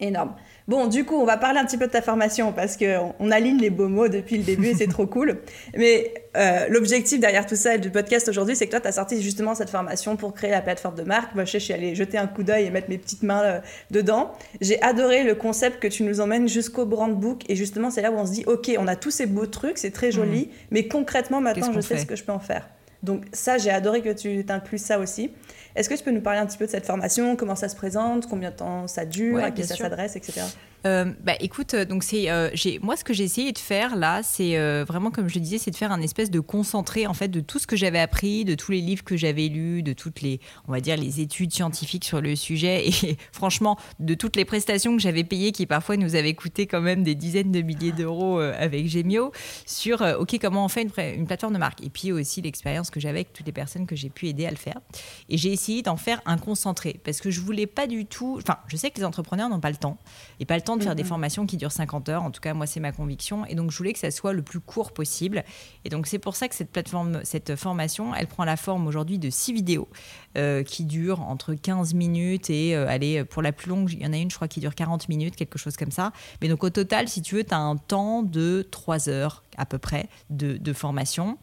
Énorme. 0.00 0.34
Bon, 0.68 0.86
du 0.86 1.06
coup, 1.06 1.16
on 1.16 1.24
va 1.24 1.38
parler 1.38 1.58
un 1.58 1.64
petit 1.64 1.78
peu 1.78 1.86
de 1.86 1.92
ta 1.92 2.02
formation 2.02 2.52
parce 2.52 2.76
qu'on 2.76 3.14
on 3.18 3.30
aligne 3.30 3.58
les 3.58 3.70
beaux 3.70 3.88
mots 3.88 4.08
depuis 4.08 4.36
le 4.36 4.44
début 4.44 4.66
et 4.66 4.74
c'est 4.74 4.86
trop 4.86 5.06
cool. 5.06 5.38
Mais 5.74 6.12
euh, 6.36 6.66
l'objectif 6.68 7.18
derrière 7.18 7.46
tout 7.46 7.56
ça 7.56 7.76
et 7.76 7.78
du 7.78 7.88
podcast 7.88 8.28
aujourd'hui, 8.28 8.54
c'est 8.54 8.66
que 8.66 8.72
toi, 8.72 8.80
tu 8.80 8.88
as 8.88 8.92
sorti 8.92 9.22
justement 9.22 9.54
cette 9.54 9.70
formation 9.70 10.16
pour 10.16 10.34
créer 10.34 10.50
la 10.50 10.60
plateforme 10.60 10.94
de 10.94 11.04
marque. 11.04 11.34
Moi, 11.34 11.46
je, 11.46 11.56
suis 11.56 11.72
allée 11.72 11.94
jeter 11.94 12.18
un 12.18 12.26
coup 12.26 12.42
d'œil 12.42 12.66
et 12.66 12.70
mettre 12.70 12.90
mes 12.90 12.98
petites 12.98 13.22
mains 13.22 13.42
euh, 13.42 13.60
dedans. 13.90 14.30
J'ai 14.60 14.80
adoré 14.82 15.24
le 15.24 15.34
concept 15.34 15.80
que 15.80 15.88
tu 15.88 16.02
nous 16.02 16.20
emmènes 16.20 16.48
jusqu'au 16.48 16.84
brand 16.84 17.18
book 17.18 17.44
et 17.48 17.56
justement, 17.56 17.90
c'est 17.90 18.02
là 18.02 18.12
où 18.12 18.16
on 18.16 18.26
se 18.26 18.32
dit, 18.32 18.44
OK, 18.46 18.70
on 18.78 18.86
a 18.86 18.94
tous 18.94 19.10
ces 19.10 19.24
beaux 19.24 19.46
trucs, 19.46 19.78
c'est 19.78 19.90
très 19.90 20.12
joli, 20.12 20.42
mmh. 20.42 20.50
mais 20.70 20.86
concrètement, 20.86 21.40
maintenant, 21.40 21.72
je 21.72 21.80
sais 21.80 21.96
ce 21.96 22.04
que 22.04 22.14
je 22.14 22.24
peux 22.24 22.32
en 22.32 22.40
faire. 22.40 22.68
Donc 23.02 23.24
ça, 23.32 23.58
j'ai 23.58 23.70
adoré 23.70 24.02
que 24.02 24.12
tu 24.12 24.44
t'inclues 24.44 24.78
ça 24.78 24.98
aussi. 24.98 25.30
Est-ce 25.76 25.88
que 25.88 25.94
tu 25.94 26.02
peux 26.02 26.10
nous 26.10 26.20
parler 26.20 26.40
un 26.40 26.46
petit 26.46 26.58
peu 26.58 26.66
de 26.66 26.70
cette 26.70 26.86
formation, 26.86 27.36
comment 27.36 27.54
ça 27.54 27.68
se 27.68 27.76
présente, 27.76 28.26
combien 28.26 28.50
de 28.50 28.56
temps 28.56 28.86
ça 28.88 29.04
dure, 29.04 29.38
à 29.38 29.50
qui 29.50 29.64
ça 29.64 29.76
s'adresse, 29.76 30.16
etc. 30.16 30.42
Euh, 30.86 31.12
bah 31.22 31.34
écoute, 31.40 31.74
euh, 31.74 31.84
donc 31.84 32.04
c'est 32.04 32.30
euh, 32.30 32.50
moi 32.82 32.96
ce 32.96 33.02
que 33.02 33.12
j'ai 33.12 33.24
essayé 33.24 33.50
de 33.52 33.58
faire 33.58 33.96
là, 33.96 34.22
c'est 34.22 34.58
vraiment 34.84 35.10
comme 35.10 35.28
je 35.28 35.34
le 35.34 35.40
disais, 35.40 35.58
c'est 35.58 35.70
de 35.70 35.76
faire 35.76 35.92
un 35.92 36.00
espèce 36.00 36.30
de 36.30 36.40
concentré 36.40 37.06
en 37.06 37.14
fait 37.14 37.28
de 37.28 37.40
tout 37.40 37.58
ce 37.58 37.66
que 37.66 37.76
j'avais 37.76 37.98
appris, 37.98 38.44
de 38.44 38.54
tous 38.54 38.72
les 38.72 38.80
livres 38.80 39.04
que 39.04 39.16
j'avais 39.16 39.48
lus, 39.48 39.82
de 39.82 39.92
toutes 39.92 40.20
les 40.20 40.40
on 40.66 40.72
va 40.72 40.80
dire 40.80 40.96
les 40.96 41.20
études 41.20 41.52
scientifiques 41.52 42.04
sur 42.04 42.20
le 42.20 42.36
sujet. 42.36 42.88
Et 42.88 43.16
franchement 43.32 43.78
de 43.98 44.14
toutes 44.14 44.36
les 44.36 44.44
prestations 44.44 44.96
que 44.96 45.02
j'avais 45.02 45.24
payées 45.24 45.52
qui 45.52 45.66
parfois 45.66 45.96
nous 45.96 46.14
avaient 46.14 46.34
coûté 46.34 46.66
quand 46.66 46.80
même 46.80 47.02
des 47.02 47.14
dizaines 47.14 47.52
de 47.52 47.60
milliers 47.62 47.92
d'euros 47.92 48.38
avec 48.38 48.88
Gemio 48.88 49.32
sur 49.66 50.02
ok 50.02 50.38
comment 50.40 50.64
on 50.64 50.68
fait 50.68 50.82
une, 50.82 50.90
une, 51.18 51.26
plateforme 51.26 51.54
de 51.54 51.58
marque. 51.58 51.82
Et 51.82 51.90
puis 51.90 52.12
aussi 52.12 52.40
l'expérience 52.40 52.90
que 52.90 53.00
j'avais 53.00 53.18
avec 53.18 53.32
toutes 53.32 53.46
les 53.46 53.52
personnes 53.52 53.86
que 53.86 53.96
j'ai 53.96 54.10
pu 54.10 54.28
aider 54.28 54.46
à 54.46 54.50
le 54.50 54.56
faire. 54.56 54.80
Et 55.28 55.38
j'ai 55.38 55.52
essayé 55.52 55.82
d'en 55.82 55.96
faire 55.96 56.20
un 56.26 56.38
concentré 56.38 57.00
parce 57.04 57.20
que 57.20 57.30
je 57.30 57.40
voulais 57.40 57.66
pas 57.66 57.86
du 57.86 58.06
tout 58.06 58.36
enfin 58.38 58.58
je 58.68 58.76
sais 58.76 58.90
que 58.90 58.98
les 58.98 59.04
entrepreneurs 59.04 59.48
n'ont 59.48 59.60
pas 59.60 59.70
le 59.70 59.76
temps 59.76 59.98
et 60.40 60.44
pas 60.44 60.56
le 60.56 60.62
temps 60.62 60.77
de 60.78 60.82
faire 60.82 60.94
des 60.94 61.04
formations 61.04 61.46
qui 61.46 61.56
durent 61.56 61.72
50 61.72 62.08
heures. 62.08 62.22
En 62.22 62.30
tout 62.30 62.40
cas, 62.40 62.54
moi, 62.54 62.66
c'est 62.66 62.80
ma 62.80 62.92
conviction. 62.92 63.44
Et 63.46 63.54
donc, 63.54 63.70
je 63.70 63.76
voulais 63.76 63.92
que 63.92 63.98
ça 63.98 64.10
soit 64.10 64.32
le 64.32 64.42
plus 64.42 64.60
court 64.60 64.92
possible. 64.92 65.44
Et 65.84 65.88
donc, 65.88 66.06
c'est 66.06 66.18
pour 66.18 66.36
ça 66.36 66.48
que 66.48 66.54
cette 66.54 66.70
plateforme, 66.70 67.20
cette 67.24 67.56
formation, 67.56 68.14
elle 68.14 68.26
prend 68.26 68.44
la 68.44 68.56
forme 68.56 68.86
aujourd'hui 68.86 69.18
de 69.18 69.30
six 69.30 69.52
vidéos 69.52 69.88
euh, 70.36 70.62
qui 70.62 70.84
durent 70.84 71.20
entre 71.20 71.54
15 71.54 71.94
minutes 71.94 72.50
et, 72.50 72.74
euh, 72.74 72.88
allez, 72.88 73.24
pour 73.24 73.42
la 73.42 73.52
plus 73.52 73.68
longue, 73.68 73.92
il 73.92 74.02
y 74.02 74.06
en 74.06 74.12
a 74.12 74.16
une, 74.16 74.30
je 74.30 74.36
crois, 74.36 74.48
qui 74.48 74.60
dure 74.60 74.74
40 74.74 75.08
minutes, 75.08 75.36
quelque 75.36 75.58
chose 75.58 75.76
comme 75.76 75.90
ça. 75.90 76.12
Mais 76.40 76.48
donc, 76.48 76.64
au 76.64 76.70
total, 76.70 77.08
si 77.08 77.22
tu 77.22 77.34
veux, 77.34 77.44
tu 77.44 77.54
as 77.54 77.58
un 77.58 77.76
temps 77.76 78.22
de 78.22 78.66
3 78.70 79.08
heures 79.08 79.42
à 79.58 79.66
peu 79.66 79.78
près 79.78 80.08
de, 80.30 80.72
formation. 80.72 81.38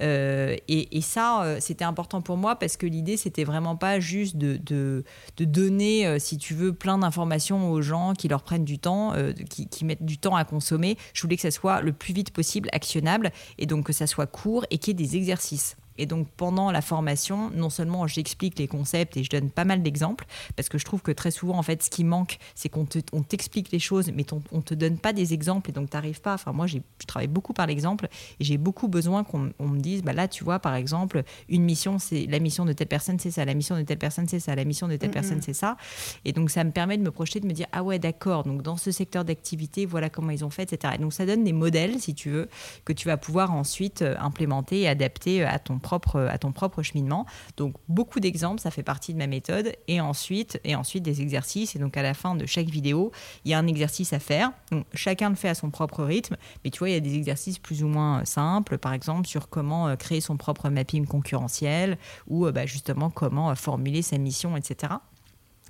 Euh, 0.00 0.56
et, 0.68 1.00
ça, 1.00 1.44
euh, 1.44 1.56
c'était 1.60 1.84
important 1.84 2.20
pour 2.20 2.36
moi 2.36 2.56
parce 2.56 2.76
que 2.76 2.86
l'idée, 2.86 3.16
c'était 3.16 3.44
vraiment 3.44 3.76
pas 3.76 4.00
juste 4.00 4.36
de, 4.36 4.56
de, 4.56 5.04
donner, 5.38 6.06
euh, 6.06 6.18
si 6.18 6.36
tu 6.36 6.54
veux, 6.54 6.72
plein 6.72 6.98
d'informations 6.98 7.70
aux 7.70 7.80
gens 7.80 8.14
qui 8.14 8.28
leur 8.28 8.42
prennent 8.42 8.64
du 8.64 8.78
temps, 8.78 9.14
qui, 9.48 9.68
qui, 9.68 9.84
mettent 9.84 10.04
du 10.04 10.18
temps 10.18 10.34
à 10.34 10.44
consommer. 10.44 10.98
Je 11.14 11.22
voulais 11.22 11.36
que 11.36 11.42
ça 11.42 11.50
soit 11.50 11.80
le 11.80 11.92
plus 11.92 12.12
vite 12.12 12.32
possible 12.32 12.68
actionnable 12.72 13.30
et 13.58 13.66
donc 13.66 13.86
que 13.86 13.92
ça 13.92 14.06
soit 14.06 14.26
court 14.26 14.66
et 14.70 14.78
qu'il 14.78 14.98
y 14.98 15.02
ait 15.02 15.06
des 15.06 15.16
exercices. 15.16 15.76
Et 16.00 16.06
donc 16.06 16.26
pendant 16.36 16.70
la 16.70 16.80
formation, 16.80 17.50
non 17.54 17.68
seulement 17.68 18.06
j'explique 18.06 18.58
les 18.58 18.66
concepts 18.66 19.18
et 19.18 19.22
je 19.22 19.28
donne 19.28 19.50
pas 19.50 19.66
mal 19.66 19.82
d'exemples, 19.82 20.24
parce 20.56 20.70
que 20.70 20.78
je 20.78 20.84
trouve 20.86 21.02
que 21.02 21.12
très 21.12 21.30
souvent, 21.30 21.58
en 21.58 21.62
fait, 21.62 21.82
ce 21.82 21.90
qui 21.90 22.04
manque, 22.04 22.38
c'est 22.54 22.70
qu'on 22.70 22.86
t'explique 22.86 23.70
les 23.70 23.78
choses, 23.78 24.10
mais 24.14 24.24
on, 24.32 24.56
ne 24.56 24.62
te 24.62 24.72
donne 24.72 24.96
pas 24.96 25.12
des 25.12 25.34
exemples 25.34 25.68
et 25.68 25.72
donc 25.74 25.90
tu 25.90 25.96
n'arrives 25.96 26.22
pas. 26.22 26.32
Enfin, 26.32 26.52
moi, 26.52 26.66
je 26.66 26.78
travaille 27.06 27.28
beaucoup 27.28 27.52
par 27.52 27.66
l'exemple 27.66 28.08
et 28.40 28.44
j'ai 28.44 28.56
beaucoup 28.56 28.88
besoin 28.88 29.24
qu'on 29.24 29.52
me 29.58 29.78
dise, 29.78 30.02
bah 30.02 30.14
là, 30.14 30.26
tu 30.26 30.42
vois, 30.42 30.58
par 30.58 30.74
exemple, 30.74 31.22
une 31.50 31.64
mission, 31.64 31.98
c'est 31.98 32.24
la 32.26 32.38
mission 32.38 32.64
de 32.64 32.72
telle 32.72 32.88
personne, 32.88 33.18
c'est 33.18 33.30
ça, 33.30 33.44
la 33.44 33.52
mission 33.52 33.76
de 33.76 33.82
telle 33.82 33.98
personne, 33.98 34.26
c'est 34.26 34.40
ça, 34.40 34.54
la 34.54 34.64
mission 34.64 34.88
de 34.88 34.96
telle 34.96 35.10
personne, 35.10 35.42
c'est 35.42 35.52
ça. 35.52 35.76
Et 36.24 36.32
donc 36.32 36.50
ça 36.50 36.64
me 36.64 36.70
permet 36.70 36.96
de 36.96 37.02
me 37.02 37.10
projeter, 37.10 37.40
de 37.40 37.46
me 37.46 37.52
dire, 37.52 37.66
ah 37.72 37.82
ouais, 37.82 37.98
d'accord, 37.98 38.44
donc 38.44 38.62
dans 38.62 38.78
ce 38.78 38.90
secteur 38.90 39.26
d'activité, 39.26 39.84
voilà 39.84 40.08
comment 40.08 40.30
ils 40.30 40.46
ont 40.46 40.50
fait, 40.50 40.72
etc. 40.72 40.94
Et 40.96 41.02
donc 41.02 41.12
ça 41.12 41.26
donne 41.26 41.44
des 41.44 41.52
modèles, 41.52 42.00
si 42.00 42.14
tu 42.14 42.30
veux, 42.30 42.48
que 42.86 42.94
tu 42.94 43.06
vas 43.06 43.18
pouvoir 43.18 43.52
ensuite 43.52 44.00
euh, 44.02 44.16
implémenter 44.18 44.80
et 44.80 44.88
adapter 44.88 45.42
euh, 45.42 45.48
à 45.48 45.58
ton 45.58 45.78
propre 45.78 45.89
à 45.92 46.38
ton 46.38 46.52
propre 46.52 46.82
cheminement. 46.82 47.26
Donc 47.56 47.74
beaucoup 47.88 48.20
d'exemples, 48.20 48.60
ça 48.60 48.70
fait 48.70 48.82
partie 48.82 49.12
de 49.12 49.18
ma 49.18 49.26
méthode. 49.26 49.72
Et 49.88 50.00
ensuite, 50.00 50.60
et 50.64 50.74
ensuite 50.74 51.02
des 51.02 51.20
exercices. 51.20 51.76
Et 51.76 51.78
donc 51.78 51.96
à 51.96 52.02
la 52.02 52.14
fin 52.14 52.34
de 52.34 52.46
chaque 52.46 52.68
vidéo, 52.68 53.12
il 53.44 53.50
y 53.50 53.54
a 53.54 53.58
un 53.58 53.66
exercice 53.66 54.12
à 54.12 54.18
faire. 54.18 54.52
Donc 54.70 54.86
chacun 54.94 55.30
le 55.30 55.36
fait 55.36 55.48
à 55.48 55.54
son 55.54 55.70
propre 55.70 56.04
rythme. 56.04 56.36
Mais 56.64 56.70
tu 56.70 56.78
vois, 56.78 56.90
il 56.90 56.94
y 56.94 56.96
a 56.96 57.00
des 57.00 57.14
exercices 57.14 57.58
plus 57.58 57.82
ou 57.82 57.88
moins 57.88 58.24
simples, 58.24 58.78
par 58.78 58.92
exemple 58.92 59.26
sur 59.26 59.48
comment 59.48 59.88
euh, 59.88 59.96
créer 59.96 60.20
son 60.20 60.36
propre 60.36 60.68
mapping 60.68 61.06
concurrentiel 61.06 61.98
ou 62.26 62.46
euh, 62.46 62.52
bah, 62.52 62.66
justement 62.66 63.10
comment 63.10 63.50
euh, 63.50 63.54
formuler 63.54 64.02
sa 64.02 64.18
mission, 64.18 64.56
etc. 64.56 64.94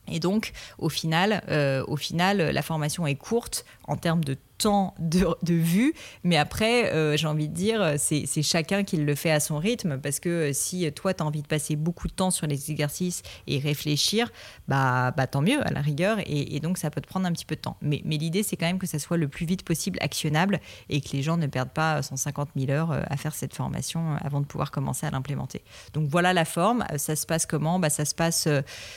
Et 0.09 0.19
donc, 0.19 0.53
au 0.79 0.89
final, 0.89 1.45
au 1.87 1.97
final, 1.97 2.39
la 2.39 2.63
formation 2.63 3.07
est 3.07 3.15
courte 3.15 3.65
en 3.87 3.97
termes 3.97 4.25
de 4.25 4.37
de, 4.65 5.55
vues, 5.55 5.95
mais 6.25 6.37
après, 6.37 6.93
euh, 6.93 7.17
j'ai 7.17 7.27
envie 7.27 7.49
de 7.49 7.55
dire, 7.55 7.95
c'est 7.99 8.43
chacun 8.43 8.85
qui 8.85 8.97
le 8.97 9.15
fait 9.15 9.31
à 9.31 9.41
son 9.41 9.59
rythme, 9.59 9.99
parce 9.99 10.21
que 10.21 10.53
si 10.53 10.91
toi, 10.93 11.15
tu 11.15 11.23
as 11.23 11.27
envie 11.27 11.43
de 11.43 11.47
passer 11.47 11.77
beaucoup 11.77 12.09
de 12.09 12.13
temps 12.13 12.31
sur 12.31 12.47
les 12.47 12.71
exercices 12.71 13.23
et 13.47 13.59
réfléchir, 13.59 14.31
bah, 14.69 15.13
bah 15.17 15.27
tant 15.27 15.43
mieux, 15.43 15.67
à 15.67 15.71
la 15.71 15.81
rigueur, 15.81 16.19
et, 16.27 16.61
donc 16.61 16.79
ça 16.79 16.91
peut 16.91 17.01
te 17.01 17.07
prendre 17.07 17.27
un 17.27 17.33
petit 17.33 17.45
peu 17.45 17.57
de 17.57 17.61
temps. 17.61 17.77
Mais, 17.81 18.03
l'idée, 18.05 18.43
c'est 18.43 18.57
quand 18.57 18.67
même 18.67 18.79
que 18.79 18.87
ça 18.87 18.99
soit 18.99 19.17
le 19.17 19.29
plus 19.29 19.47
vite 19.47 19.65
possible 19.65 19.99
actionnable 20.03 20.61
et 20.89 21.01
que 21.01 21.09
les 21.13 21.23
gens 21.23 21.37
ne 21.37 21.47
perdent 21.47 21.71
pas 21.71 22.03
150 22.03 22.51
000 22.57 22.71
heures 22.71 22.93
à 22.93 23.17
faire 23.17 23.35
cette 23.35 23.55
formation 23.55 24.17
avant 24.21 24.41
de 24.41 24.47
pouvoir 24.47 24.71
commencer 24.71 25.07
à 25.07 25.11
l'implémenter. 25.11 25.63
Donc 25.95 26.09
voilà 26.09 26.33
la 26.33 26.45
forme. 26.45 26.85
Ça 26.97 27.17
se 27.17 27.27
passe 27.27 27.47
comment? 27.47 27.79
Bah, 27.79 27.91
Ça 27.91 28.05
se 28.05 28.15
passe 28.15 28.49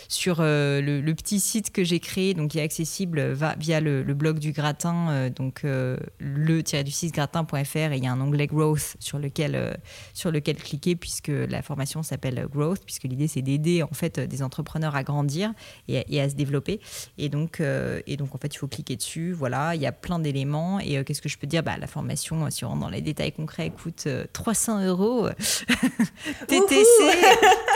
sur 0.08 0.38
le, 0.40 1.14
petit 1.14 1.40
site 1.40 1.72
que 1.72 1.84
j'ai 1.84 2.00
créé, 2.00 2.34
donc 2.34 2.52
qui 2.52 2.60
est 2.60 2.64
accessible 2.64 3.34
via 3.60 3.80
le, 3.80 4.14
blog 4.14 4.40
du 4.40 4.52
gratin, 4.52 5.30
donc 5.30 5.53
le-du-6gratin.fr 5.64 7.92
et 7.92 7.98
il 7.98 8.04
y 8.04 8.08
a 8.08 8.12
un 8.12 8.22
onglet 8.22 8.48
Growth 8.48 8.96
sur 9.00 9.20
lequel, 9.20 9.56
euh, 9.56 9.74
sur 10.14 10.32
lequel 10.32 10.58
cliquer 10.58 10.96
puisque 10.96 11.30
la 11.30 11.62
formation 11.62 12.04
s'appelle 12.04 12.48
Growth, 12.52 12.82
puisque 12.86 13.04
l'idée 13.04 13.28
c'est 13.28 13.42
d'aider 13.42 13.84
en 13.84 13.94
fait 13.94 14.20
des 14.20 14.44
entrepreneurs 14.44 14.96
à 14.96 15.04
grandir 15.04 15.52
et, 15.88 16.22
à 16.22 16.30
se 16.30 16.36
développer. 16.36 16.80
Et 17.18 17.30
donc, 17.30 17.60
euh, 17.60 18.02
et 18.08 18.18
donc 18.18 18.36
en 18.36 18.38
fait 18.38 18.54
il 18.54 18.58
faut 18.58 18.68
cliquer 18.68 18.96
dessus. 18.96 19.34
Voilà, 19.34 19.76
il 19.76 19.82
y 19.82 19.86
a 19.86 19.92
plein 19.92 20.20
d'éléments. 20.20 20.80
Et 20.80 20.98
euh, 20.98 21.04
qu'est-ce 21.04 21.22
que 21.22 21.30
je 21.30 21.38
peux 21.38 21.48
dire? 21.48 21.64
Bah, 21.64 21.78
La 21.80 21.88
formation, 21.88 22.50
si 22.50 22.66
on 22.66 22.70
rentre 22.70 22.82
dans 22.82 22.90
les 22.90 23.02
détails 23.02 23.32
concrets, 23.32 23.70
coûte 23.70 24.08
300 24.34 24.86
euros. 24.86 25.30
TTC, 26.48 26.86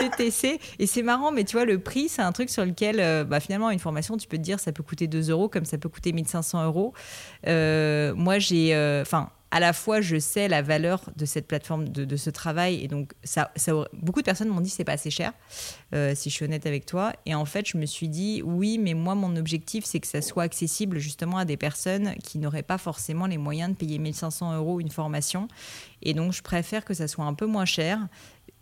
TTC. 0.00 0.60
Et 0.78 0.86
c'est 0.86 1.02
marrant, 1.02 1.32
mais 1.32 1.44
tu 1.44 1.56
vois, 1.56 1.64
le 1.64 1.78
prix, 1.78 2.08
c'est 2.08 2.22
un 2.22 2.32
truc 2.32 2.50
sur 2.50 2.64
lequel 2.64 3.26
bah, 3.26 3.40
finalement 3.40 3.70
une 3.70 3.78
formation, 3.78 4.16
tu 4.16 4.26
peux 4.26 4.36
te 4.36 4.42
dire 4.42 4.60
ça 4.60 4.72
peut 4.72 4.82
coûter 4.82 5.06
2 5.06 5.30
euros 5.30 5.48
comme 5.48 5.64
ça 5.64 5.78
peut 5.78 5.88
coûter 5.88 6.12
1500 6.12 6.64
euros. 6.64 6.92
Euh, 7.46 7.67
moi, 8.16 8.38
j'ai, 8.38 8.74
euh, 8.74 9.02
enfin, 9.02 9.30
à 9.50 9.60
la 9.60 9.72
fois, 9.72 10.00
je 10.00 10.18
sais 10.18 10.46
la 10.46 10.60
valeur 10.60 11.10
de 11.16 11.24
cette 11.24 11.46
plateforme, 11.46 11.88
de, 11.88 12.16
ce 12.16 12.28
travail, 12.28 12.84
et 12.84 12.88
donc 12.88 13.14
ça, 13.24 13.50
ça 13.56 13.72
beaucoup 13.94 14.20
de 14.20 14.24
personnes 14.24 14.48
m'ont 14.48 14.60
dit 14.60 14.68
c'est 14.68 14.84
pas 14.84 14.92
assez 14.92 15.10
cher, 15.10 15.32
euh, 15.94 16.14
si 16.14 16.28
je 16.28 16.34
suis 16.34 16.44
honnête 16.44 16.66
avec 16.66 16.84
toi. 16.84 17.12
Et 17.24 17.34
en 17.34 17.46
fait, 17.46 17.66
je 17.66 17.78
me 17.78 17.86
suis 17.86 18.08
dit 18.08 18.42
oui, 18.44 18.78
mais 18.78 18.92
moi, 18.92 19.14
mon 19.14 19.36
objectif, 19.36 19.84
c'est 19.86 20.00
que 20.00 20.06
ça 20.06 20.20
soit 20.20 20.42
accessible 20.42 20.98
justement 20.98 21.38
à 21.38 21.44
des 21.46 21.56
personnes 21.56 22.14
qui 22.22 22.38
n'auraient 22.38 22.62
pas 22.62 22.78
forcément 22.78 23.26
les 23.26 23.38
moyens 23.38 23.70
de 23.70 23.76
payer 23.76 23.98
1500 23.98 24.54
euros 24.54 24.80
une 24.80 24.90
formation. 24.90 25.48
Et 26.02 26.12
donc, 26.12 26.32
je 26.32 26.42
préfère 26.42 26.84
que 26.84 26.92
ça 26.92 27.08
soit 27.08 27.24
un 27.24 27.34
peu 27.34 27.46
moins 27.46 27.64
cher 27.64 28.06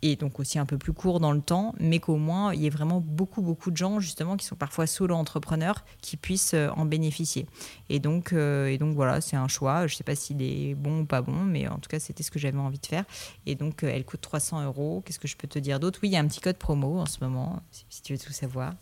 et 0.01 0.15
donc 0.15 0.39
aussi 0.39 0.59
un 0.59 0.65
peu 0.65 0.77
plus 0.77 0.93
court 0.93 1.19
dans 1.19 1.31
le 1.31 1.41
temps, 1.41 1.73
mais 1.79 1.99
qu'au 1.99 2.17
moins 2.17 2.53
il 2.53 2.61
y 2.61 2.67
ait 2.67 2.71
vraiment 2.71 3.01
beaucoup, 3.01 3.41
beaucoup 3.41 3.71
de 3.71 3.77
gens 3.77 3.99
justement 3.99 4.37
qui 4.37 4.45
sont 4.45 4.55
parfois 4.55 4.87
solo-entrepreneurs 4.87 5.83
qui 6.01 6.17
puissent 6.17 6.53
euh, 6.53 6.69
en 6.75 6.85
bénéficier. 6.85 7.47
Et 7.89 7.99
donc, 7.99 8.33
euh, 8.33 8.67
et 8.67 8.77
donc 8.77 8.95
voilà, 8.95 9.21
c'est 9.21 9.35
un 9.35 9.47
choix. 9.47 9.87
Je 9.87 9.93
ne 9.93 9.97
sais 9.97 10.03
pas 10.03 10.15
s'il 10.15 10.41
est 10.41 10.75
bon 10.75 11.01
ou 11.01 11.05
pas 11.05 11.21
bon, 11.21 11.43
mais 11.43 11.67
en 11.67 11.77
tout 11.77 11.89
cas, 11.89 11.99
c'était 11.99 12.23
ce 12.23 12.31
que 12.31 12.39
j'avais 12.39 12.57
envie 12.57 12.79
de 12.79 12.85
faire. 12.85 13.05
Et 13.45 13.55
donc, 13.55 13.83
euh, 13.83 13.91
elle 13.93 14.05
coûte 14.05 14.21
300 14.21 14.65
euros. 14.65 15.01
Qu'est-ce 15.05 15.19
que 15.19 15.27
je 15.27 15.37
peux 15.37 15.47
te 15.47 15.59
dire 15.59 15.79
d'autre? 15.79 15.99
Oui, 16.03 16.09
il 16.09 16.13
y 16.13 16.17
a 16.17 16.19
un 16.19 16.27
petit 16.27 16.41
code 16.41 16.57
promo 16.57 16.99
en 16.99 17.05
ce 17.05 17.17
moment, 17.21 17.61
si 17.89 18.01
tu 18.01 18.13
veux 18.13 18.19
tout 18.19 18.33
savoir 18.33 18.73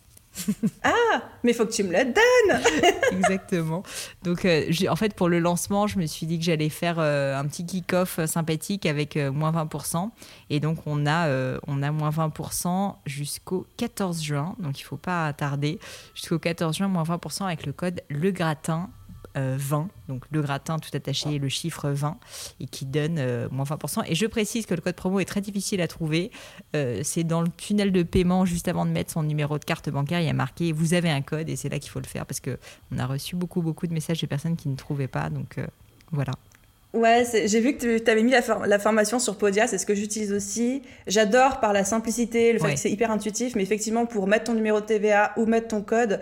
ah, 0.84 1.22
mais 1.44 1.54
faut 1.54 1.66
que 1.66 1.72
tu 1.72 1.84
me 1.84 1.92
le 1.92 2.06
donnes 2.06 2.62
Exactement. 3.12 3.84
Donc, 4.24 4.46
euh, 4.46 4.70
en 4.90 4.96
fait, 4.96 5.14
pour 5.14 5.30
le 5.30 5.40
lancement, 5.40 5.88
je 5.88 6.00
me 6.00 6.06
suis 6.06 6.26
dit 6.26 6.38
que 6.40 6.46
j'allais 6.46 6.70
faire 6.70 6.98
euh, 7.00 7.38
un 7.38 7.46
petit 7.46 7.66
kick-off 7.66 8.20
euh, 8.20 8.28
sympathique 8.28 8.86
avec 8.86 9.16
moins 9.16 9.52
20%. 9.52 10.10
Et 10.50 10.60
donc, 10.60 10.80
on 10.86 11.06
a, 11.06 11.30
on 11.68 11.82
a 11.82 11.92
moins 11.92 12.10
20% 12.10 12.96
jusqu'au 13.06 13.66
14 13.78 14.22
juin. 14.22 14.56
Donc, 14.60 14.80
il 14.80 14.84
faut 14.84 14.98
pas 14.98 15.32
tarder. 15.34 15.80
Jusqu'au 16.14 16.40
14 16.40 16.78
juin, 16.78 16.88
moins 16.88 17.04
20% 17.04 17.46
avec 17.46 17.66
le 17.66 17.74
code 17.74 18.02
Le 18.10 18.32
Gratin 18.32 18.90
20, 19.36 19.80
euh, 19.80 19.84
donc 20.08 20.24
le 20.32 20.42
gratin 20.42 20.80
tout 20.80 20.90
attaché, 20.94 21.40
le 21.40 21.50
chiffre 21.50 21.90
20, 21.90 22.18
et 22.60 22.66
qui 22.66 22.86
donne 22.86 23.18
euh, 23.20 23.48
moins 23.52 23.66
20%. 23.66 24.04
Et 24.08 24.16
je 24.16 24.26
précise 24.26 24.66
que 24.66 24.74
le 24.74 24.82
code 24.82 24.96
promo 24.96 25.20
est 25.20 25.26
très 25.26 25.42
difficile 25.42 25.82
à 25.82 25.88
trouver. 25.88 26.32
Euh, 26.76 27.02
c'est 27.04 27.24
dans 27.24 27.42
le 27.42 27.50
tunnel 27.58 27.92
de 27.92 28.04
paiement, 28.04 28.46
juste 28.46 28.68
avant 28.68 28.86
de 28.86 28.92
mettre 28.92 29.12
son 29.12 29.24
numéro 29.24 29.60
de 29.60 29.66
carte 29.66 29.90
bancaire, 29.90 30.22
il 30.22 30.28
y 30.28 30.30
a 30.30 30.34
marqué 30.34 30.72
vous 30.72 30.94
avez 30.94 31.10
un 31.10 31.22
code, 31.22 31.50
et 31.50 31.56
c'est 31.56 31.70
là 31.70 31.80
qu'il 31.80 31.92
faut 31.92 32.00
le 32.00 32.08
faire, 32.08 32.26
parce 32.26 32.40
qu'on 32.40 32.98
a 32.98 33.06
reçu 33.06 33.36
beaucoup, 33.36 33.62
beaucoup 33.62 33.88
de 33.88 33.94
messages 33.94 34.22
de 34.22 34.28
personnes 34.28 34.56
qui 34.56 34.70
ne 34.70 34.76
trouvaient 34.76 35.08
pas. 35.08 35.30
Donc 35.30 35.60
voilà. 36.12 36.34
Ouais, 36.96 37.26
j'ai 37.46 37.60
vu 37.60 37.76
que 37.76 37.98
tu 37.98 38.10
avais 38.10 38.24
mis 38.24 38.32
la, 38.32 38.80
formation 38.80 39.20
sur 39.20 39.38
Podia, 39.38 39.68
c'est 39.68 39.78
ce 39.78 39.86
que 39.86 39.94
j'utilise 39.94 40.32
aussi. 40.32 40.82
J'adore 41.08 41.60
par 41.60 41.74
la 41.74 41.84
simplicité, 41.84 42.54
le 42.54 42.60
fait 42.60 42.76
que 42.76 42.80
c'est 42.80 42.92
hyper 42.92 43.12
intuitif, 43.12 43.56
mais 43.56 43.64
effectivement, 43.64 44.06
pour 44.06 44.28
mettre 44.28 44.46
ton 44.46 44.54
numéro 44.54 44.80
de 44.80 44.86
TVA 44.86 45.34
ou 45.36 45.46
mettre 45.46 45.68
ton 45.68 45.82
code, 45.82 46.22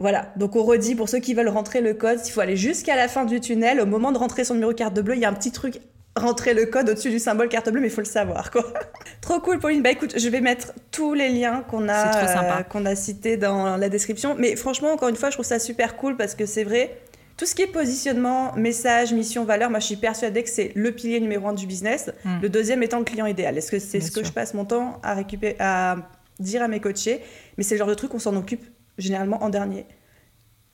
voilà, 0.00 0.32
donc 0.36 0.56
on 0.56 0.62
redit 0.62 0.94
pour 0.94 1.10
ceux 1.10 1.18
qui 1.18 1.34
veulent 1.34 1.48
rentrer 1.48 1.82
le 1.82 1.92
code, 1.92 2.20
il 2.24 2.30
faut 2.30 2.40
aller 2.40 2.56
jusqu'à 2.56 2.96
la 2.96 3.06
fin 3.06 3.26
du 3.26 3.38
tunnel. 3.38 3.80
Au 3.82 3.86
moment 3.86 4.12
de 4.12 4.18
rentrer 4.18 4.44
son 4.44 4.54
numéro 4.54 4.72
carte 4.72 4.98
bleue, 4.98 5.14
il 5.14 5.20
y 5.20 5.26
a 5.26 5.28
un 5.28 5.34
petit 5.34 5.52
truc 5.52 5.78
rentrer 6.16 6.54
le 6.54 6.64
code 6.66 6.88
au-dessus 6.88 7.10
du 7.10 7.18
symbole 7.18 7.50
carte 7.50 7.68
bleue, 7.68 7.82
mais 7.82 7.88
il 7.88 7.92
faut 7.92 8.00
le 8.00 8.06
savoir, 8.06 8.50
quoi. 8.50 8.64
Trop 9.20 9.40
cool, 9.40 9.58
Pauline. 9.58 9.82
Bah 9.82 9.90
écoute, 9.90 10.14
je 10.18 10.28
vais 10.30 10.40
mettre 10.40 10.72
tous 10.90 11.12
les 11.12 11.28
liens 11.28 11.62
qu'on 11.68 11.86
a, 11.90 12.60
euh, 12.60 12.62
qu'on 12.62 12.86
a 12.86 12.94
cités 12.94 13.36
dans 13.36 13.76
la 13.76 13.88
description. 13.90 14.34
Mais 14.38 14.56
franchement, 14.56 14.90
encore 14.90 15.10
une 15.10 15.16
fois, 15.16 15.28
je 15.28 15.36
trouve 15.36 15.46
ça 15.46 15.58
super 15.58 15.96
cool 15.96 16.16
parce 16.16 16.34
que 16.34 16.46
c'est 16.46 16.64
vrai, 16.64 16.96
tout 17.36 17.44
ce 17.44 17.54
qui 17.54 17.60
est 17.60 17.66
positionnement, 17.66 18.54
message, 18.56 19.12
mission, 19.12 19.44
valeur, 19.44 19.68
moi 19.68 19.80
je 19.80 19.86
suis 19.86 19.96
persuadée 19.96 20.42
que 20.42 20.50
c'est 20.50 20.72
le 20.74 20.92
pilier 20.92 21.20
numéro 21.20 21.46
un 21.48 21.52
du 21.52 21.66
business. 21.66 22.10
Hmm. 22.24 22.40
Le 22.40 22.48
deuxième 22.48 22.82
étant 22.82 22.98
le 23.00 23.04
client 23.04 23.26
idéal. 23.26 23.58
Est-ce 23.58 23.70
que 23.70 23.78
c'est 23.78 24.00
ce 24.00 24.10
que 24.10 24.24
je 24.24 24.32
passe 24.32 24.54
mon 24.54 24.64
temps 24.64 24.98
à 25.02 25.12
récupérer, 25.12 25.56
à 25.58 25.96
dire 26.38 26.62
à 26.62 26.68
mes 26.68 26.80
coachés? 26.80 27.20
Mais 27.58 27.64
c'est 27.64 27.74
le 27.74 27.80
genre 27.80 27.88
de 27.88 27.94
truc 27.94 28.10
qu'on 28.10 28.18
s'en 28.18 28.34
occupe 28.34 28.64
généralement 29.00 29.42
en 29.42 29.48
dernier. 29.48 29.86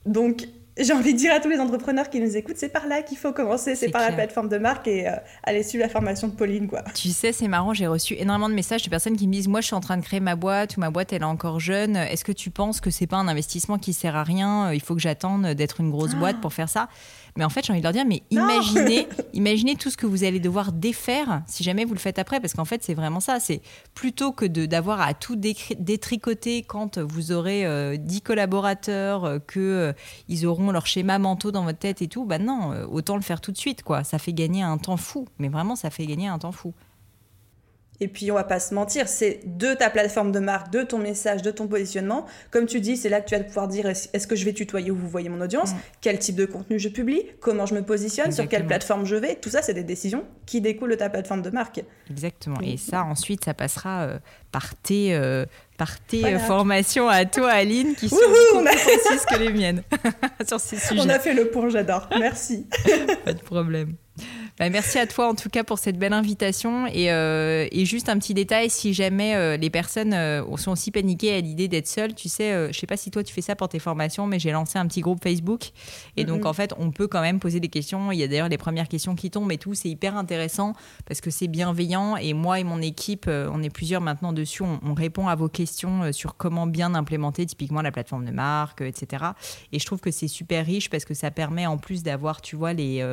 Donc, 0.04 0.46
j'ai 0.78 0.92
envie 0.92 1.14
de 1.14 1.18
dire 1.18 1.32
à 1.32 1.40
tous 1.40 1.48
les 1.48 1.58
entrepreneurs 1.58 2.10
qui 2.10 2.20
nous 2.20 2.36
écoutent, 2.36 2.58
c'est 2.58 2.68
par 2.68 2.86
là 2.86 3.00
qu'il 3.02 3.16
faut 3.16 3.32
commencer, 3.32 3.74
c'est 3.74 3.88
par 3.88 4.02
la 4.02 4.12
plateforme 4.12 4.48
de 4.48 4.58
marque 4.58 4.86
et 4.88 5.08
euh, 5.08 5.12
aller 5.42 5.62
suivre 5.62 5.82
la 5.82 5.88
formation 5.88 6.28
de 6.28 6.34
Pauline. 6.34 6.68
Quoi. 6.68 6.82
Tu 6.94 7.08
sais, 7.08 7.32
c'est 7.32 7.48
marrant, 7.48 7.72
j'ai 7.72 7.86
reçu 7.86 8.14
énormément 8.14 8.50
de 8.50 8.54
messages 8.54 8.82
de 8.82 8.90
personnes 8.90 9.16
qui 9.16 9.26
me 9.26 9.32
disent, 9.32 9.48
moi 9.48 9.62
je 9.62 9.66
suis 9.66 9.74
en 9.74 9.80
train 9.80 9.96
de 9.96 10.02
créer 10.02 10.20
ma 10.20 10.36
boîte 10.36 10.76
ou 10.76 10.80
ma 10.80 10.90
boîte 10.90 11.14
elle 11.14 11.22
est 11.22 11.24
encore 11.24 11.60
jeune, 11.60 11.96
est-ce 11.96 12.24
que 12.24 12.32
tu 12.32 12.50
penses 12.50 12.82
que 12.82 12.90
c'est 12.90 13.06
pas 13.06 13.16
un 13.16 13.28
investissement 13.28 13.78
qui 13.78 13.94
sert 13.94 14.16
à 14.16 14.22
rien, 14.22 14.70
il 14.72 14.82
faut 14.82 14.94
que 14.94 15.00
j'attende 15.00 15.46
d'être 15.46 15.80
une 15.80 15.90
grosse 15.90 16.14
boîte 16.14 16.40
pour 16.42 16.52
faire 16.52 16.68
ça 16.68 16.88
mais 17.36 17.44
en 17.44 17.48
fait, 17.48 17.64
j'ai 17.64 17.72
envie 17.72 17.80
de 17.80 17.84
leur 17.84 17.92
dire, 17.92 18.04
mais 18.06 18.22
imaginez, 18.30 19.08
imaginez 19.32 19.76
tout 19.76 19.90
ce 19.90 19.96
que 19.96 20.06
vous 20.06 20.24
allez 20.24 20.40
devoir 20.40 20.72
défaire 20.72 21.42
si 21.46 21.62
jamais 21.62 21.84
vous 21.84 21.94
le 21.94 22.00
faites 22.00 22.18
après, 22.18 22.40
parce 22.40 22.54
qu'en 22.54 22.64
fait, 22.64 22.82
c'est 22.82 22.94
vraiment 22.94 23.20
ça. 23.20 23.40
C'est 23.40 23.60
plutôt 23.94 24.32
que 24.32 24.46
d'avoir 24.46 25.00
à 25.00 25.14
tout 25.14 25.36
détricoter 25.36 26.62
quand 26.62 26.98
vous 26.98 27.32
aurez 27.32 27.62
10 27.98 28.16
euh, 28.16 28.20
collaborateurs, 28.24 29.24
euh, 29.24 29.38
que 29.38 29.60
euh, 29.60 29.92
ils 30.28 30.46
auront 30.46 30.70
leur 30.70 30.86
schéma 30.86 31.18
mentaux 31.18 31.52
dans 31.52 31.64
votre 31.64 31.78
tête 31.78 32.02
et 32.02 32.08
tout. 32.08 32.24
Bah 32.24 32.38
non, 32.38 32.72
autant 32.90 33.16
le 33.16 33.22
faire 33.22 33.40
tout 33.40 33.52
de 33.52 33.58
suite, 33.58 33.82
quoi. 33.82 34.04
Ça 34.04 34.18
fait 34.18 34.32
gagner 34.32 34.62
un 34.62 34.78
temps 34.78 34.96
fou. 34.96 35.26
Mais 35.38 35.48
vraiment, 35.48 35.76
ça 35.76 35.90
fait 35.90 36.06
gagner 36.06 36.28
un 36.28 36.38
temps 36.38 36.52
fou. 36.52 36.72
Et 38.00 38.08
puis, 38.08 38.30
on 38.30 38.34
va 38.34 38.44
pas 38.44 38.60
se 38.60 38.74
mentir, 38.74 39.08
c'est 39.08 39.40
de 39.44 39.74
ta 39.74 39.90
plateforme 39.90 40.32
de 40.32 40.38
marque, 40.38 40.70
de 40.70 40.82
ton 40.82 40.98
message, 40.98 41.42
de 41.42 41.50
ton 41.50 41.66
positionnement. 41.66 42.26
Comme 42.50 42.66
tu 42.66 42.80
dis, 42.80 42.96
c'est 42.96 43.08
là 43.08 43.20
que 43.20 43.28
tu 43.28 43.36
vas 43.36 43.42
pouvoir 43.42 43.68
dire 43.68 43.86
est-ce 43.86 44.26
que 44.26 44.36
je 44.36 44.44
vais 44.44 44.52
tutoyer 44.52 44.90
ou 44.90 44.96
vous 44.96 45.08
voyez 45.08 45.28
mon 45.28 45.40
audience? 45.40 45.72
Mm. 45.72 45.78
Quel 46.00 46.18
type 46.18 46.36
de 46.36 46.46
contenu 46.46 46.78
je 46.78 46.88
publie? 46.88 47.22
Comment 47.40 47.66
je 47.66 47.74
me 47.74 47.82
positionne? 47.82 48.32
Sur 48.32 48.48
quelle 48.48 48.66
plateforme 48.66 49.04
je 49.04 49.16
vais? 49.16 49.36
Tout 49.36 49.50
ça, 49.50 49.62
c'est 49.62 49.74
des 49.74 49.84
décisions 49.84 50.24
qui 50.44 50.60
découlent 50.60 50.90
de 50.90 50.96
ta 50.96 51.08
plateforme 51.08 51.42
de 51.42 51.50
marque. 51.50 51.82
Exactement. 52.10 52.60
Et 52.62 52.76
ça, 52.76 53.04
ensuite, 53.04 53.44
ça 53.44 53.54
passera 53.54 54.04
euh, 54.04 54.18
par 54.52 54.74
tes, 54.76 55.14
euh, 55.14 55.44
par 55.76 56.00
tes 56.00 56.24
euh, 56.24 56.38
formations 56.38 57.08
à 57.08 57.24
toi, 57.24 57.50
Aline, 57.50 57.94
qui 57.94 58.08
sont 58.08 58.16
beaucoup 58.16 58.64
plus 58.64 58.76
précises 58.76 59.24
que 59.30 59.38
les 59.38 59.52
miennes 59.52 59.82
sur 60.46 60.60
ces 60.60 60.78
sujets. 60.78 61.00
On 61.00 61.08
a 61.08 61.18
fait 61.18 61.34
le 61.34 61.50
point, 61.50 61.68
j'adore. 61.68 62.08
Merci. 62.18 62.66
pas 63.24 63.32
de 63.32 63.40
problème. 63.40 63.94
Bah, 64.58 64.70
merci 64.70 64.98
à 64.98 65.06
toi 65.06 65.28
en 65.28 65.34
tout 65.34 65.50
cas 65.50 65.64
pour 65.64 65.78
cette 65.78 65.98
belle 65.98 66.14
invitation. 66.14 66.86
Et, 66.86 67.12
euh, 67.12 67.66
et 67.70 67.84
juste 67.84 68.08
un 68.08 68.18
petit 68.18 68.32
détail, 68.32 68.70
si 68.70 68.94
jamais 68.94 69.34
euh, 69.34 69.56
les 69.58 69.68
personnes 69.68 70.14
euh, 70.14 70.56
sont 70.56 70.72
aussi 70.72 70.90
paniquées 70.90 71.34
à 71.34 71.40
l'idée 71.40 71.68
d'être 71.68 71.86
seules, 71.86 72.14
tu 72.14 72.30
sais, 72.30 72.72
je 72.72 72.78
sais 72.78 72.86
pas 72.86 72.96
si 72.96 73.10
toi 73.10 73.22
tu 73.22 73.34
fais 73.34 73.42
ça 73.42 73.54
pour 73.54 73.68
tes 73.68 73.78
formations, 73.78 74.26
mais 74.26 74.38
j'ai 74.38 74.52
lancé 74.52 74.78
un 74.78 74.86
petit 74.86 75.00
groupe 75.00 75.22
Facebook. 75.22 75.70
Et 76.16 76.24
donc 76.24 76.46
en 76.46 76.52
fait, 76.52 76.72
on 76.78 76.90
peut 76.90 77.06
quand 77.06 77.20
même 77.20 77.38
poser 77.38 77.60
des 77.60 77.68
questions. 77.68 78.10
Il 78.12 78.18
y 78.18 78.22
a 78.22 78.28
d'ailleurs 78.28 78.48
les 78.48 78.58
premières 78.58 78.88
questions 78.88 79.14
qui 79.14 79.30
tombent 79.30 79.52
et 79.52 79.58
tout. 79.58 79.74
C'est 79.74 79.90
hyper 79.90 80.16
intéressant 80.16 80.72
parce 81.06 81.20
que 81.20 81.30
c'est 81.30 81.48
bienveillant. 81.48 82.16
Et 82.16 82.32
moi 82.32 82.58
et 82.58 82.64
mon 82.64 82.80
équipe, 82.80 83.28
on 83.28 83.62
est 83.62 83.70
plusieurs 83.70 84.00
maintenant 84.00 84.32
dessus. 84.32 84.62
On, 84.62 84.80
on 84.82 84.94
répond 84.94 85.28
à 85.28 85.34
vos 85.34 85.48
questions 85.48 85.65
sur 85.66 86.36
comment 86.36 86.66
bien 86.66 86.94
implémenter 86.94 87.46
typiquement 87.46 87.82
la 87.82 87.92
plateforme 87.92 88.24
de 88.24 88.30
marque, 88.30 88.80
etc. 88.80 89.24
Et 89.72 89.78
je 89.78 89.86
trouve 89.86 90.00
que 90.00 90.10
c'est 90.10 90.28
super 90.28 90.64
riche 90.64 90.90
parce 90.90 91.04
que 91.04 91.14
ça 91.14 91.30
permet 91.30 91.66
en 91.66 91.78
plus 91.78 92.02
d'avoir, 92.02 92.40
tu 92.40 92.56
vois, 92.56 92.72
les, 92.72 93.04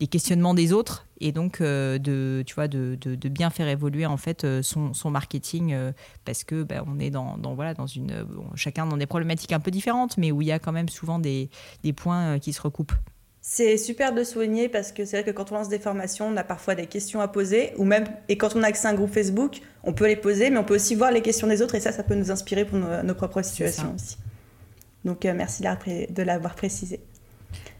les 0.00 0.06
questionnements 0.06 0.54
des 0.54 0.72
autres 0.72 1.06
et 1.20 1.32
donc 1.32 1.60
euh, 1.60 1.98
de 1.98 2.42
tu 2.46 2.54
vois 2.54 2.68
de, 2.68 2.96
de, 3.00 3.28
bien 3.28 3.50
faire 3.50 3.68
évoluer 3.68 4.06
en 4.06 4.16
fait 4.16 4.44
euh, 4.44 4.62
son, 4.62 4.92
son 4.92 5.10
marketing 5.10 5.72
euh, 5.72 5.92
parce 6.24 6.44
que 6.44 6.62
bah, 6.62 6.84
on 6.86 6.98
est 6.98 7.10
dans, 7.10 7.38
dans, 7.38 7.54
voilà 7.54 7.74
dans 7.74 7.86
une 7.86 8.26
chacun 8.54 8.86
dans 8.86 8.96
des 8.96 9.06
problématiques 9.06 9.52
un 9.52 9.60
peu 9.60 9.70
différentes 9.70 10.18
mais 10.18 10.30
où 10.30 10.42
il 10.42 10.48
y 10.48 10.52
a 10.52 10.58
quand 10.58 10.72
même 10.72 10.88
souvent 10.88 11.18
des, 11.18 11.50
des 11.82 11.92
points 11.92 12.38
qui 12.38 12.52
se 12.52 12.60
recoupent. 12.60 12.94
C'est 13.48 13.76
super 13.76 14.12
de 14.12 14.24
soigner 14.24 14.68
parce 14.68 14.90
que 14.90 15.04
c'est 15.04 15.22
vrai 15.22 15.24
que 15.24 15.30
quand 15.30 15.52
on 15.52 15.54
lance 15.54 15.68
des 15.68 15.78
formations, 15.78 16.26
on 16.26 16.36
a 16.36 16.42
parfois 16.42 16.74
des 16.74 16.86
questions 16.86 17.20
à 17.20 17.28
poser, 17.28 17.74
ou 17.76 17.84
même, 17.84 18.04
et 18.28 18.36
quand 18.36 18.56
on 18.56 18.62
a 18.64 18.66
accès 18.66 18.88
à 18.88 18.90
un 18.90 18.94
groupe 18.94 19.12
Facebook, 19.12 19.60
on 19.84 19.92
peut 19.92 20.08
les 20.08 20.16
poser, 20.16 20.50
mais 20.50 20.58
on 20.58 20.64
peut 20.64 20.74
aussi 20.74 20.96
voir 20.96 21.12
les 21.12 21.22
questions 21.22 21.46
des 21.46 21.62
autres, 21.62 21.76
et 21.76 21.80
ça, 21.80 21.92
ça 21.92 22.02
peut 22.02 22.16
nous 22.16 22.32
inspirer 22.32 22.64
pour 22.64 22.76
nos, 22.76 23.04
nos 23.04 23.14
propres 23.14 23.42
situations 23.42 23.94
aussi. 23.94 24.16
Donc, 25.04 25.24
merci 25.24 25.62
de 25.62 26.22
l'avoir 26.24 26.56
précisé. 26.56 26.98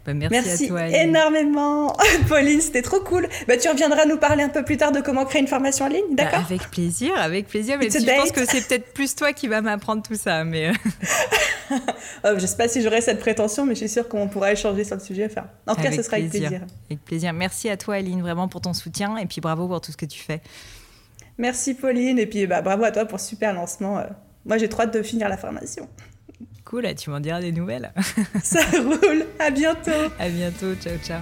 Bah, 0.07 0.13
merci, 0.31 0.65
à 0.65 0.67
toi. 0.67 0.87
Énormément, 0.87 1.93
Pauline, 2.29 2.61
c'était 2.61 2.81
trop 2.81 3.01
cool. 3.01 3.27
Bah, 3.47 3.57
tu 3.57 3.67
reviendras 3.67 4.05
nous 4.05 4.17
parler 4.17 4.43
un 4.43 4.49
peu 4.49 4.63
plus 4.63 4.77
tard 4.77 4.93
de 4.93 5.01
comment 5.01 5.25
créer 5.25 5.41
une 5.41 5.47
formation 5.47 5.85
en 5.85 5.89
ligne, 5.89 6.05
bah, 6.11 6.23
d'accord 6.23 6.39
Avec 6.39 6.69
plaisir, 6.71 7.11
avec 7.17 7.47
plaisir. 7.47 7.77
Mais 7.77 7.89
je 7.89 8.05
pense 8.05 8.31
que 8.31 8.45
c'est 8.45 8.65
peut-être 8.65 8.93
plus 8.93 9.15
toi 9.15 9.33
qui 9.33 9.49
vas 9.49 9.61
m'apprendre 9.61 10.01
tout 10.01 10.15
ça. 10.15 10.45
Mais 10.45 10.71
oh, 11.71 12.29
je 12.37 12.45
sais 12.45 12.55
pas 12.55 12.69
si 12.69 12.81
j'aurai 12.81 13.01
cette 13.01 13.19
prétention, 13.19 13.65
mais 13.65 13.75
je 13.75 13.79
suis 13.79 13.89
sûre 13.89 14.07
qu'on 14.07 14.29
pourra 14.29 14.53
échanger 14.53 14.85
sur 14.85 14.95
le 14.95 15.01
sujet. 15.01 15.27
Enfin, 15.29 15.47
en 15.67 15.75
tout 15.75 15.81
cas, 15.81 15.91
ce 15.91 16.01
sera 16.01 16.17
avec 16.17 16.29
plaisir. 16.29 16.61
Avec 16.89 17.03
plaisir. 17.03 17.33
Merci 17.33 17.69
à 17.69 17.75
toi, 17.75 17.95
Aline, 17.95 18.21
vraiment 18.21 18.47
pour 18.47 18.61
ton 18.61 18.73
soutien 18.73 19.17
et 19.17 19.25
puis 19.25 19.41
bravo 19.41 19.67
pour 19.67 19.81
tout 19.81 19.91
ce 19.91 19.97
que 19.97 20.05
tu 20.05 20.19
fais. 20.19 20.41
Merci, 21.37 21.73
Pauline, 21.73 22.17
et 22.17 22.25
puis 22.25 22.47
bah, 22.47 22.61
bravo 22.61 22.85
à 22.85 22.91
toi 22.91 23.05
pour 23.05 23.19
ce 23.19 23.27
super 23.27 23.53
lancement. 23.53 23.99
Euh. 23.99 24.05
Moi, 24.45 24.57
j'ai 24.57 24.69
trop 24.69 24.83
hâte 24.83 24.93
de 24.93 25.03
finir 25.03 25.27
la 25.27 25.37
formation. 25.37 25.87
Cool, 26.69 26.93
tu 26.95 27.09
m'en 27.09 27.21
diras 27.21 27.39
des 27.39 27.53
nouvelles. 27.53 27.93
Ça 28.43 28.59
roule. 28.73 29.25
À 29.39 29.49
bientôt. 29.49 30.11
À 30.19 30.27
bientôt. 30.27 30.75
Ciao, 30.75 30.97
ciao. 31.01 31.21